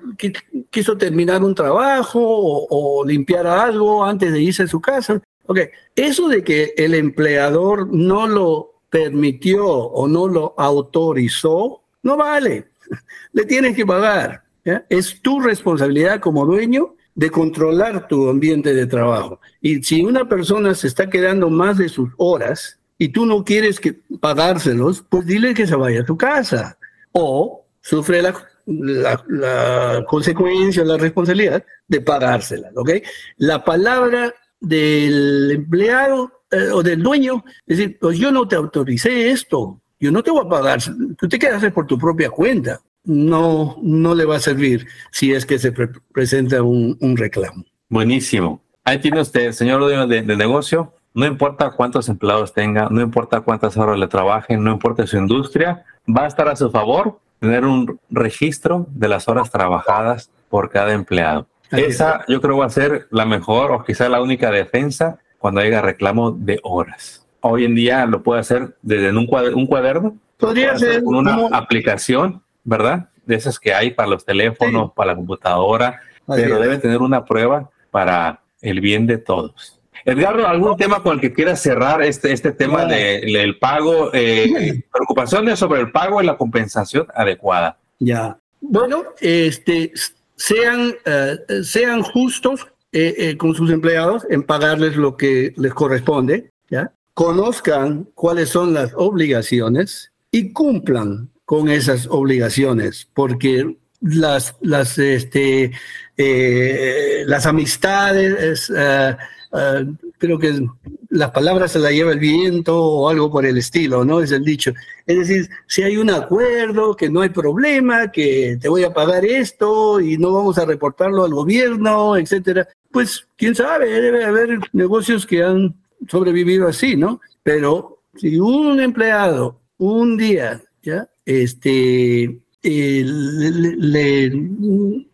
quiso 0.69 0.97
terminar 0.97 1.43
un 1.43 1.55
trabajo 1.55 2.19
o, 2.21 3.05
limpiar 3.05 3.47
algo 3.47 4.03
antes 4.03 4.31
de 4.31 4.41
irse 4.41 4.63
a 4.63 4.67
su 4.67 4.79
casa. 4.79 5.21
Ok, 5.47 5.59
eso 5.95 6.27
de 6.27 6.43
que 6.43 6.73
el 6.77 6.93
empleador 6.93 7.87
no 7.91 8.27
lo 8.27 8.81
permitió 8.89 9.67
o 9.67 10.07
no 10.07 10.27
lo 10.27 10.53
autorizó, 10.57 11.81
no 12.03 12.17
vale. 12.17 12.67
Le 13.33 13.45
tienes 13.45 13.75
que 13.75 13.85
pagar. 13.85 14.43
Es 14.89 15.21
tu 15.21 15.39
responsabilidad 15.39 16.19
como 16.19 16.45
dueño 16.45 16.95
de 17.15 17.29
controlar 17.31 18.07
tu 18.07 18.29
ambiente 18.29 18.73
de 18.73 18.85
trabajo. 18.85 19.39
Y 19.59 19.81
si 19.81 20.03
una 20.03 20.29
persona 20.29 20.75
se 20.75 20.87
está 20.87 21.09
quedando 21.09 21.49
más 21.49 21.77
de 21.77 21.89
sus 21.89 22.09
horas 22.17 22.79
y 22.97 23.09
tú 23.09 23.25
no 23.25 23.43
quieres 23.43 23.79
que 23.79 23.93
pagárselos, 24.19 25.03
pues 25.09 25.25
dile 25.25 25.53
que 25.53 25.65
se 25.65 25.75
vaya 25.75 26.01
a 26.01 26.05
tu 26.05 26.15
casa 26.15 26.77
o 27.11 27.65
sufre 27.81 28.21
la, 28.21 28.33
la, 28.65 30.05
consecuencia, 30.07 30.83
la 30.83 30.97
responsabilidad 30.97 31.63
de 31.87 32.01
pagárselas. 32.01 32.71
¿ok? 32.75 32.91
La 33.37 33.63
palabra 33.63 34.33
del 34.59 35.51
empleado 35.51 36.43
eh, 36.51 36.69
o 36.71 36.83
del 36.83 37.01
dueño, 37.01 37.43
es 37.65 37.77
decir, 37.77 37.97
pues 37.99 38.17
yo 38.17 38.31
no 38.31 38.47
te 38.47 38.55
autoricé 38.55 39.31
esto, 39.31 39.81
yo 39.99 40.11
no 40.11 40.21
te 40.23 40.31
voy 40.31 40.45
a 40.45 40.49
pagar, 40.49 40.79
tú 41.17 41.27
te 41.27 41.39
quedas 41.39 41.63
por 41.71 41.87
tu 41.87 41.97
propia 41.97 42.29
cuenta 42.29 42.81
no, 43.03 43.77
no 43.81 44.15
le 44.15 44.25
va 44.25 44.37
a 44.37 44.39
servir 44.39 44.87
si 45.11 45.33
es 45.33 45.45
que 45.45 45.59
se 45.59 45.71
presenta 45.71 46.61
un, 46.61 46.97
reclamo. 47.17 47.63
Buenísimo. 47.89 48.63
Ahí 48.83 48.99
tiene 48.99 49.21
usted, 49.21 49.51
señor 49.51 49.81
dueño 49.81 50.07
de, 50.07 50.23
negocio, 50.23 50.93
no 51.13 51.25
importa 51.25 51.71
cuántos 51.71 52.09
empleados 52.09 52.53
tenga, 52.53 52.87
no 52.89 53.01
importa 53.01 53.41
cuántas 53.41 53.77
horas 53.77 53.97
le 53.97 54.07
trabajen, 54.07 54.63
no 54.63 54.71
importa 54.71 55.05
su 55.05 55.17
industria, 55.17 55.83
va 56.07 56.23
a 56.23 56.27
estar 56.27 56.47
a 56.47 56.55
su 56.55 56.71
favor 56.71 57.19
tener 57.39 57.65
un 57.65 57.99
registro 58.09 58.85
de 58.91 59.07
las 59.07 59.27
horas 59.27 59.49
trabajadas 59.49 60.29
por 60.49 60.69
cada 60.69 60.93
empleado. 60.93 61.47
Esa 61.71 62.23
yo 62.27 62.41
creo 62.41 62.57
va 62.57 62.65
a 62.65 62.69
ser 62.69 63.07
la 63.11 63.25
mejor 63.25 63.71
o 63.71 63.83
quizá 63.83 64.09
la 64.09 64.21
única 64.21 64.51
defensa 64.51 65.19
cuando 65.39 65.61
haya 65.61 65.81
reclamo 65.81 66.31
de 66.31 66.59
horas. 66.63 67.25
Hoy 67.39 67.65
en 67.65 67.73
día 67.73 68.05
lo 68.05 68.21
puede 68.21 68.41
hacer 68.41 68.75
desde 68.81 69.09
un, 69.17 69.25
cuaderno, 69.25 70.17
podría 70.37 70.77
ser 70.77 71.03
con 71.03 71.15
una 71.15 71.47
aplicación 71.51 72.41
¿verdad? 72.63 73.09
De 73.25 73.35
esas 73.35 73.59
que 73.59 73.73
hay 73.73 73.91
para 73.91 74.09
los 74.09 74.25
teléfonos, 74.25 74.91
para 74.93 75.11
la 75.11 75.15
computadora, 75.15 76.01
pero 76.27 76.59
debe 76.59 76.77
tener 76.77 76.99
una 76.99 77.25
prueba 77.25 77.69
para 77.89 78.41
el 78.61 78.81
bien 78.81 79.07
de 79.07 79.17
todos. 79.17 79.79
Edgardo, 80.05 80.47
¿algún 80.47 80.77
tema 80.77 81.03
con 81.03 81.15
el 81.15 81.21
que 81.21 81.33
quieras 81.33 81.61
cerrar 81.61 82.01
este, 82.01 82.31
este 82.31 82.51
tema 82.51 82.85
del 82.85 83.57
pago? 83.59 84.09
Eh, 84.13 84.83
preocupaciones 84.91 85.59
sobre 85.59 85.81
el 85.81 85.91
pago 85.91 86.21
y 86.21 86.25
la 86.25 86.37
compensación 86.37 87.07
adecuada. 87.13 87.77
Ya. 87.99 88.37
Bueno, 88.61 89.03
este, 89.19 89.91
sean, 90.35 90.93
eh, 91.05 91.37
sean 91.63 92.03
justos 92.03 92.67
eh, 92.93 93.15
eh, 93.17 93.37
con 93.37 93.55
sus 93.55 93.71
empleados 93.71 94.25
en 94.29 94.43
pagarles 94.43 94.97
lo 94.97 95.15
que 95.15 95.53
les 95.55 95.73
corresponde, 95.73 96.51
¿ya? 96.69 96.91
Conozcan 97.13 98.07
cuáles 98.15 98.49
son 98.49 98.73
las 98.73 98.91
obligaciones 98.95 100.11
y 100.31 100.51
cumplan 100.51 101.29
con 101.45 101.69
esas 101.69 102.07
obligaciones, 102.07 103.07
porque 103.13 103.75
las, 104.01 104.55
las, 104.61 104.97
este, 104.97 105.71
eh, 106.17 107.23
las 107.25 107.45
amistades, 107.45 108.71
eh, 108.75 109.15
eh, 109.53 109.85
creo 110.17 110.39
que 110.39 110.65
las 111.09 111.31
palabras 111.31 111.71
se 111.71 111.79
las 111.79 111.91
lleva 111.91 112.11
el 112.11 112.19
viento 112.19 112.77
o 112.81 113.09
algo 113.09 113.29
por 113.31 113.45
el 113.45 113.57
estilo, 113.57 114.05
¿no? 114.05 114.21
Es 114.21 114.31
el 114.31 114.43
dicho. 114.43 114.71
Es 115.05 115.17
decir, 115.17 115.49
si 115.67 115.83
hay 115.83 115.97
un 115.97 116.09
acuerdo, 116.09 116.95
que 116.95 117.09
no 117.09 117.21
hay 117.21 117.29
problema, 117.29 118.11
que 118.11 118.57
te 118.61 118.69
voy 118.69 118.83
a 118.83 118.93
pagar 118.93 119.25
esto 119.25 119.99
y 119.99 120.17
no 120.17 120.31
vamos 120.31 120.57
a 120.57 120.65
reportarlo 120.65 121.25
al 121.25 121.33
gobierno, 121.33 122.15
etcétera, 122.15 122.67
pues 122.91 123.27
quién 123.37 123.55
sabe, 123.55 123.89
debe 123.89 124.23
haber 124.23 124.59
negocios 124.73 125.25
que 125.25 125.43
han 125.43 125.75
sobrevivido 126.07 126.67
así, 126.67 126.95
¿no? 126.95 127.19
Pero 127.43 128.03
si 128.15 128.39
un 128.39 128.79
empleado 128.79 129.59
un 129.77 130.17
día 130.17 130.61
¿ya? 130.81 131.09
este, 131.25 132.39
eh, 132.63 133.03
le, 133.05 134.31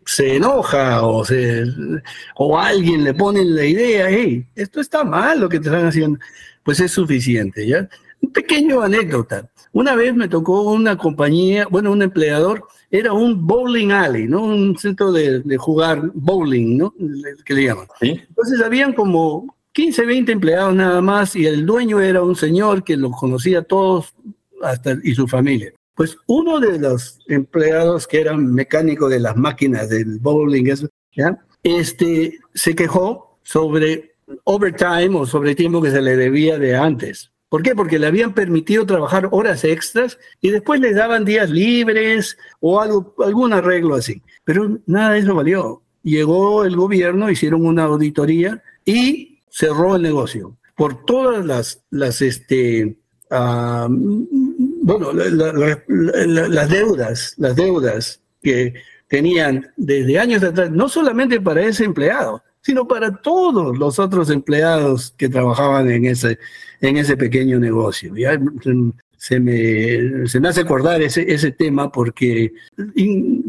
se 0.04 0.36
enoja 0.36 1.02
o, 1.06 1.24
se, 1.24 1.64
o 2.36 2.58
alguien 2.58 3.04
le 3.04 3.14
pone 3.14 3.44
la 3.44 3.64
idea, 3.64 4.06
hey, 4.10 4.46
esto 4.54 4.80
está 4.80 5.02
mal 5.04 5.40
lo 5.40 5.48
que 5.48 5.58
te 5.58 5.68
están 5.68 5.86
haciendo, 5.86 6.18
pues 6.62 6.80
es 6.80 6.92
suficiente, 6.92 7.66
¿ya? 7.66 7.88
Un 8.20 8.32
pequeño 8.32 8.82
anécdota. 8.82 9.48
Una 9.72 9.94
vez 9.94 10.14
me 10.14 10.28
tocó 10.28 10.72
una 10.72 10.96
compañía, 10.96 11.66
bueno, 11.70 11.92
un 11.92 12.02
empleador, 12.02 12.64
era 12.90 13.12
un 13.12 13.46
bowling 13.46 13.92
alley, 13.92 14.26
¿no? 14.26 14.42
Un 14.42 14.76
centro 14.76 15.12
de, 15.12 15.42
jugar 15.58 16.10
bowling, 16.14 16.78
¿no? 16.78 16.94
Que 17.44 17.54
le 17.54 17.64
llaman. 17.64 17.86
Entonces 18.00 18.60
habían 18.62 18.92
como 18.92 19.56
15, 19.72 20.04
20 20.04 20.32
empleados 20.32 20.74
nada 20.74 21.00
más 21.00 21.36
y 21.36 21.46
el 21.46 21.64
dueño 21.64 22.00
era 22.00 22.22
un 22.22 22.34
señor 22.34 22.82
que 22.82 22.96
los 22.96 23.12
conocía 23.16 23.62
todos 23.62 24.14
hasta 24.62 24.96
y 25.02 25.14
su 25.14 25.28
familia. 25.28 25.72
Pues 25.98 26.16
uno 26.28 26.60
de 26.60 26.78
los 26.78 27.18
empleados 27.26 28.06
que 28.06 28.20
era 28.20 28.36
mecánico 28.36 29.08
de 29.08 29.18
las 29.18 29.36
máquinas 29.36 29.88
del 29.88 30.20
bowling, 30.20 30.72
¿ya? 31.16 31.44
Este, 31.64 32.38
se 32.54 32.76
quejó 32.76 33.40
sobre 33.42 34.14
overtime 34.44 35.18
o 35.18 35.26
sobre 35.26 35.56
tiempo 35.56 35.82
que 35.82 35.90
se 35.90 36.00
le 36.00 36.16
debía 36.16 36.56
de 36.56 36.76
antes. 36.76 37.32
¿Por 37.48 37.64
qué? 37.64 37.74
Porque 37.74 37.98
le 37.98 38.06
habían 38.06 38.32
permitido 38.32 38.86
trabajar 38.86 39.28
horas 39.32 39.64
extras 39.64 40.20
y 40.40 40.50
después 40.50 40.80
les 40.80 40.94
daban 40.94 41.24
días 41.24 41.50
libres 41.50 42.38
o 42.60 42.80
algo, 42.80 43.16
algún 43.18 43.52
arreglo 43.52 43.96
así. 43.96 44.22
Pero 44.44 44.78
nada 44.86 45.14
de 45.14 45.18
eso 45.18 45.34
valió. 45.34 45.82
Llegó 46.04 46.64
el 46.64 46.76
gobierno, 46.76 47.28
hicieron 47.28 47.66
una 47.66 47.82
auditoría 47.82 48.62
y 48.84 49.40
cerró 49.50 49.96
el 49.96 50.02
negocio. 50.02 50.58
Por 50.76 51.04
todas 51.04 51.44
las, 51.44 51.82
las 51.90 52.22
este, 52.22 52.98
ah, 53.32 53.88
bueno, 54.88 55.12
las 55.12 56.70
deudas, 56.70 57.34
las 57.36 57.56
deudas 57.56 58.20
que 58.42 58.74
tenían 59.08 59.66
desde 59.76 60.18
años 60.18 60.42
atrás, 60.42 60.70
no 60.70 60.88
solamente 60.88 61.40
para 61.40 61.62
ese 61.62 61.84
empleado, 61.84 62.42
sino 62.62 62.88
para 62.88 63.14
todos 63.16 63.76
los 63.78 63.98
otros 63.98 64.30
empleados 64.30 65.14
que 65.16 65.28
trabajaban 65.28 65.90
en 65.90 66.06
ese, 66.06 66.38
en 66.80 66.96
ese 66.96 67.16
pequeño 67.16 67.58
negocio. 67.58 68.16
Ya 68.16 68.38
se 69.16 69.40
me, 69.40 70.26
se 70.26 70.40
me 70.40 70.48
hace 70.48 70.60
acordar 70.62 71.02
ese, 71.02 71.30
ese 71.32 71.52
tema 71.52 71.90
porque 71.90 72.52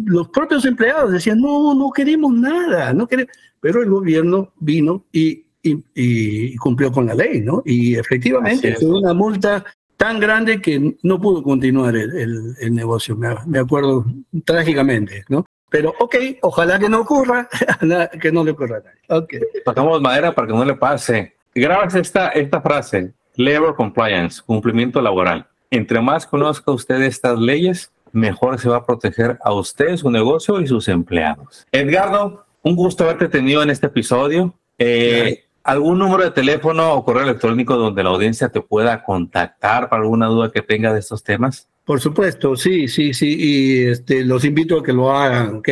los 0.06 0.28
propios 0.30 0.66
empleados 0.66 1.12
decían, 1.12 1.40
no, 1.40 1.74
no 1.74 1.92
queremos 1.92 2.34
nada, 2.34 2.94
no 2.94 3.08
queremos. 3.08 3.34
pero 3.62 3.82
el 3.82 3.90
gobierno 3.90 4.52
vino 4.60 5.06
y, 5.12 5.46
y, 5.64 6.56
cumplió 6.58 6.92
con 6.92 7.06
la 7.06 7.16
ley, 7.16 7.42
¿no? 7.42 7.62
Y 7.66 7.96
efectivamente 7.96 8.76
fue 8.76 9.00
una 9.00 9.14
multa 9.14 9.64
tan 10.00 10.18
grande 10.18 10.62
que 10.62 10.96
no 11.04 11.20
pudo 11.20 11.44
continuar 11.44 11.94
el, 11.94 12.56
el, 12.58 12.74
negocio, 12.74 13.18
me, 13.18 13.36
me, 13.46 13.60
acuerdo 13.60 14.06
trágicamente, 14.46 15.26
¿no? 15.28 15.46
Pero, 15.70 15.94
ok, 16.00 16.16
ojalá 16.42 16.80
que 16.80 16.88
no 16.88 17.02
ocurra, 17.02 17.50
que 18.22 18.32
no 18.32 18.46
le 18.46 18.52
ocurra 18.52 18.78
a 18.78 18.80
nadie. 18.80 19.24
Okay. 19.24 19.42
Tocamos 19.66 20.02
madera 20.02 20.34
para 20.34 20.48
que 20.48 20.54
no 20.54 20.64
le 20.64 20.76
pase. 20.76 21.36
Grabas 21.54 21.96
esta, 21.96 22.30
esta 22.30 22.62
frase, 22.62 23.12
labor 23.36 23.76
compliance, 23.76 24.42
cumplimiento 24.42 25.02
laboral. 25.02 25.46
Entre 25.70 26.00
más 26.00 26.26
conozca 26.26 26.72
usted 26.72 27.02
estas 27.02 27.38
leyes, 27.38 27.92
mejor 28.14 28.58
se 28.58 28.70
va 28.70 28.78
a 28.78 28.86
proteger 28.86 29.38
a 29.44 29.52
usted, 29.52 29.98
su 29.98 30.10
negocio 30.10 30.62
y 30.62 30.68
sus 30.68 30.88
empleados. 30.88 31.68
Edgardo, 31.74 32.46
un 32.64 32.78
gusto 32.78 33.04
haberte 33.04 33.28
tenido 33.28 33.62
en 33.62 33.70
este 33.70 33.88
episodio. 33.88 34.56
Eh, 34.78 35.44
¿Algún 35.64 36.00
número 36.00 36.24
de 36.24 36.32
teléfono 36.32 36.94
o 36.94 37.04
correo 37.04 37.24
electrónico 37.24 37.76
donde 37.76 38.04
la 38.04 38.10
audiencia 38.10 38.50
te 38.50 38.62
pueda 38.62 39.04
contactar 39.04 39.90
para 39.90 40.02
alguna 40.02 40.28
duda 40.28 40.52
que 40.52 40.62
tenga 40.62 40.94
de 40.94 41.00
estos 41.00 41.24
temas? 41.24 41.68
Por 41.90 42.00
supuesto, 42.00 42.56
sí, 42.56 42.88
sí, 42.88 43.16
sí, 43.16 43.36
y 43.40 43.88
este, 43.88 44.24
los 44.24 44.46
invito 44.46 44.78
a 44.78 44.84
que 44.84 44.94
lo 44.94 45.12
hagan, 45.12 45.56
¿ok? 45.56 45.70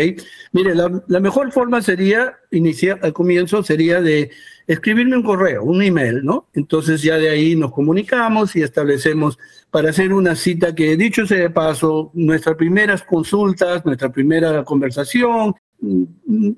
Mire, 0.52 0.74
la, 0.74 1.20
mejor 1.20 1.52
forma 1.52 1.80
sería, 1.84 2.40
iniciar 2.50 3.00
al 3.04 3.14
comienzo, 3.14 3.62
sería 3.62 4.02
de 4.02 4.32
escribirme 4.66 5.16
un 5.16 5.22
correo, 5.22 5.64
un 5.64 5.82
email, 5.84 6.26
¿no? 6.26 6.50
Entonces 6.56 7.04
ya 7.04 7.20
de 7.20 7.30
ahí 7.30 7.56
nos 7.56 7.72
comunicamos 7.72 8.56
y 8.56 8.64
establecemos 8.64 9.38
para 9.70 9.92
hacer 9.92 10.12
una 10.12 10.36
cita 10.36 10.74
que, 10.74 10.98
dicho 10.98 11.28
sea 11.28 11.38
de 11.38 11.50
paso, 11.52 12.10
nuestras 12.16 12.56
primeras 12.56 13.04
consultas, 13.04 13.86
nuestra 13.86 14.12
primera 14.12 14.64
conversación 14.64 15.54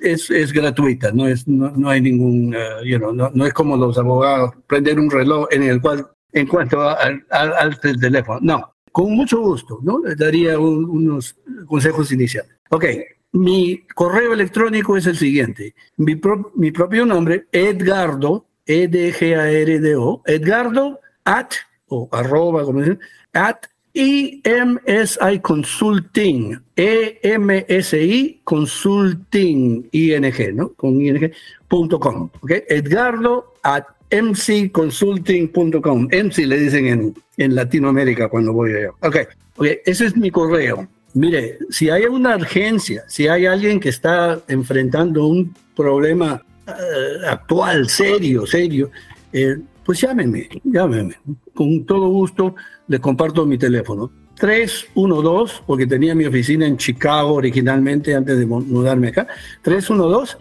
es, 0.02 0.30
es 0.30 0.54
gratuita, 0.54 1.12
no, 1.12 1.28
es, 1.28 1.48
no, 1.48 1.90
hay 1.90 2.02
ningún, 2.02 2.56
uh, 2.56 3.14
no, 3.14 3.32
no, 3.34 3.46
es 3.46 3.54
como 3.54 3.76
los 3.76 3.98
abogados, 3.98 4.54
prender 4.68 5.00
un 5.00 5.10
reloj 5.10 5.48
en 5.52 5.64
el 5.64 5.82
cual, 5.82 6.08
en 6.32 6.48
cuanto 6.48 6.82
al, 6.82 7.26
al 7.30 7.80
teléfono, 7.80 8.40
no 8.42 8.74
con 8.92 9.14
mucho 9.14 9.40
gusto, 9.40 9.80
¿no? 9.82 10.02
Daría 10.18 10.60
unos 10.60 11.36
consejos 11.68 12.12
iniciales. 12.12 12.52
Ok, 12.70 12.86
mi 13.32 13.86
correo 13.96 14.34
electrónico 14.34 14.98
es 14.98 15.06
el 15.06 15.18
siguiente. 15.18 15.76
Mi, 15.98 16.16
propio 16.16 17.06
nombre, 17.06 17.48
Edgardo, 17.52 18.48
E-D-G-A-R-D-O, 18.66 20.24
Edgardo 20.26 21.00
at, 21.26 21.52
o 21.88 22.10
arroba, 22.12 22.64
como 22.64 22.80
dicen, 22.80 23.00
at 23.34 23.66
EMSI 24.00 25.40
Consulting, 25.42 26.58
E-M-S-I 26.76 28.42
Consulting, 28.46 29.90
I-N-G, 29.92 30.54
¿no? 30.54 30.74
Con 30.74 31.02
ing.com, 31.02 32.30
¿ok? 32.42 32.52
Edgardo 32.70 33.54
at 33.64 33.84
mcconsulting.com. 34.12 36.08
MC 36.12 36.48
le 36.48 36.60
dicen 36.60 36.88
en, 36.88 37.14
en 37.38 37.56
Latinoamérica 37.56 38.30
cuando 38.30 38.54
voy 38.54 38.74
allá. 38.74 38.92
Ok, 39.02 39.18
ok, 39.58 39.68
ese 39.86 40.06
es 40.06 40.16
mi 40.16 40.32
correo. 40.32 40.88
Mire, 41.14 41.58
si 41.70 41.90
hay 41.90 42.06
una 42.06 42.38
urgencia, 42.38 43.04
si 43.08 43.28
hay 43.28 43.46
alguien 43.48 43.82
que 43.82 43.90
está 43.90 44.40
enfrentando 44.48 45.28
un 45.28 45.54
problema 45.76 46.42
eh, 46.68 47.28
actual, 47.28 47.90
serio, 47.90 48.46
serio, 48.46 48.92
eh, 49.34 49.58
pues 49.84 50.00
llámeme, 50.02 50.48
llámeme. 50.64 51.16
Con 51.54 51.86
todo 51.86 52.08
gusto 52.10 52.56
le 52.90 53.00
comparto 53.00 53.46
mi 53.46 53.58
teléfono. 53.58 54.12
312, 54.36 55.64
porque 55.66 55.86
tenía 55.86 56.16
mi 56.16 56.26
oficina 56.26 56.66
en 56.66 56.76
Chicago 56.78 57.36
originalmente 57.36 58.16
antes 58.16 58.38
de 58.38 58.46
mudarme 58.46 59.10
acá. 59.10 59.28
312 59.62 60.38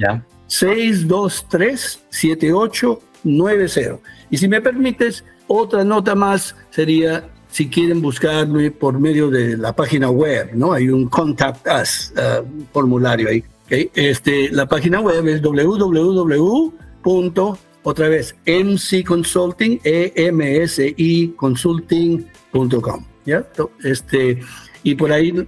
623 0.47 2.01
78 2.09 3.01
90. 3.25 3.99
Y 4.31 4.39
si 4.39 4.49
me 4.49 4.61
permites, 4.61 5.25
otra 5.47 5.85
nota 5.85 6.15
más 6.15 6.57
sería 6.71 7.29
si 7.51 7.69
quieren 7.69 8.01
buscarme 8.01 8.71
por 8.71 8.99
medio 8.99 9.31
de 9.31 9.57
la 9.57 9.75
página 9.75 10.11
web, 10.11 10.51
¿no? 10.55 10.73
Hay 10.73 10.89
un 10.89 11.09
Contact 11.09 11.67
Us 11.67 12.13
uh, 12.17 12.45
formulario 12.73 13.29
ahí. 13.29 13.45
Este, 13.71 14.51
la 14.51 14.67
página 14.67 15.01
web 15.01 15.27
es 15.27 15.43
www. 15.43 16.73
otra 17.83 18.09
vez, 18.09 18.35
MC 18.47 19.05
Consulting, 19.05 19.81
E-M-S-I 19.83 21.35
¿ya? 23.25 23.47
Este, 23.83 24.41
y 24.83 24.95
por 24.95 25.13
ahí 25.13 25.33
mm, 25.33 25.47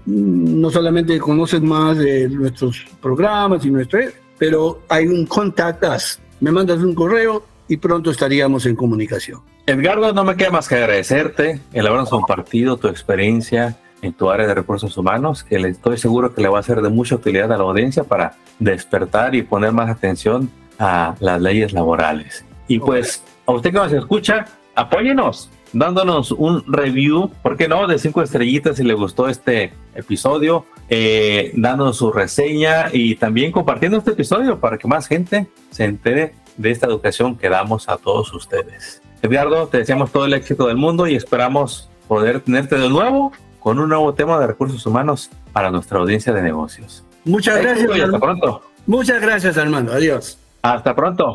no 0.61 0.71
solamente 0.71 1.19
conocen 1.19 1.67
más 1.67 1.99
de 1.99 2.29
nuestros 2.29 2.87
programas 3.01 3.65
y 3.65 3.71
nuestro, 3.71 4.01
pero 4.39 4.83
hay 4.89 5.07
un 5.07 5.27
Contact 5.27 5.85
Us. 5.85 6.21
Me 6.41 6.51
mandas 6.51 6.79
un 6.79 6.95
correo, 6.95 7.45
y 7.71 7.77
pronto 7.77 8.11
estaríamos 8.11 8.67
en 8.67 8.75
comunicación. 8.75 9.41
Edgardo, 9.65 10.13
no 10.13 10.25
me 10.25 10.35
queda 10.35 10.51
más 10.51 10.69
que 10.69 10.75
agradecerte 10.75 11.61
el 11.73 11.87
habernos 11.87 12.11
compartido 12.11 12.77
tu 12.79 12.89
experiencia 12.89 13.77
en 14.03 14.13
tu 14.13 14.29
área 14.29 14.49
de 14.49 14.55
recursos 14.55 14.99
humanos, 14.99 15.45
que 15.45 15.55
estoy 15.57 15.97
seguro 15.97 16.35
que 16.35 16.43
le 16.43 16.49
va 16.49 16.59
a 16.59 16.63
ser 16.65 16.83
de 16.83 16.89
mucha 16.89 17.15
utilidad 17.15 17.53
a 17.53 17.57
la 17.57 17.63
audiencia 17.63 18.03
para 18.03 18.35
despertar 18.59 19.37
y 19.37 19.43
poner 19.43 19.71
más 19.71 19.89
atención 19.89 20.51
a 20.81 21.15
las 21.21 21.41
leyes 21.41 21.73
laborales. 21.73 22.45
Y 22.67 22.81
pues, 22.81 23.23
a 23.47 23.53
usted 23.53 23.71
que 23.71 23.77
nos 23.77 23.93
escucha, 23.93 24.47
apóyenos 24.75 25.49
dándonos 25.73 26.33
un 26.33 26.65
review, 26.67 27.31
¿por 27.43 27.57
qué 27.57 27.69
no? 27.69 27.87
De 27.87 27.99
cinco 27.99 28.23
estrellitas 28.23 28.77
si 28.77 28.85
le 28.85 28.95
gustó 28.95 29.29
este 29.29 29.73
episodio, 29.95 30.67
eh, 30.89 31.53
dándonos 31.55 31.97
su 31.97 32.13
reseña 32.13 32.87
y 32.93 33.15
también 33.17 33.53
compartiendo 33.53 33.99
este 33.99 34.13
episodio 34.13 34.59
para 34.59 34.79
que 34.79 34.89
más 34.89 35.07
gente 35.07 35.49
se 35.71 35.85
entere 35.85 36.35
de 36.57 36.71
esta 36.71 36.87
educación 36.87 37.37
que 37.37 37.49
damos 37.49 37.89
a 37.89 37.97
todos 37.97 38.33
ustedes. 38.33 39.03
Edgardo, 39.23 39.67
te 39.69 39.79
deseamos 39.79 40.11
todo 40.11 40.25
el 40.25 40.35
éxito 40.35 40.67
del 40.67 40.77
mundo 40.77 41.07
y 41.07 41.15
esperamos 41.15 41.89
poder 42.09 42.41
tenerte 42.41 42.77
de 42.77 42.89
nuevo 42.89 43.33
con 43.61 43.79
un 43.79 43.89
nuevo 43.89 44.15
tema 44.15 44.39
de 44.41 44.47
recursos 44.47 44.85
humanos 44.87 45.31
para 45.53 45.71
nuestra 45.71 45.99
audiencia 45.99 46.33
de 46.33 46.43
negocios. 46.43 47.05
Muchas 47.25 47.61
gracias. 47.61 47.97
Y 47.97 48.01
hasta 48.01 48.19
pronto. 48.19 48.63
Muchas 48.87 49.21
gracias, 49.21 49.59
Armando. 49.59 49.93
Adiós. 49.93 50.39
Hasta 50.63 50.97
pronto. 50.97 51.35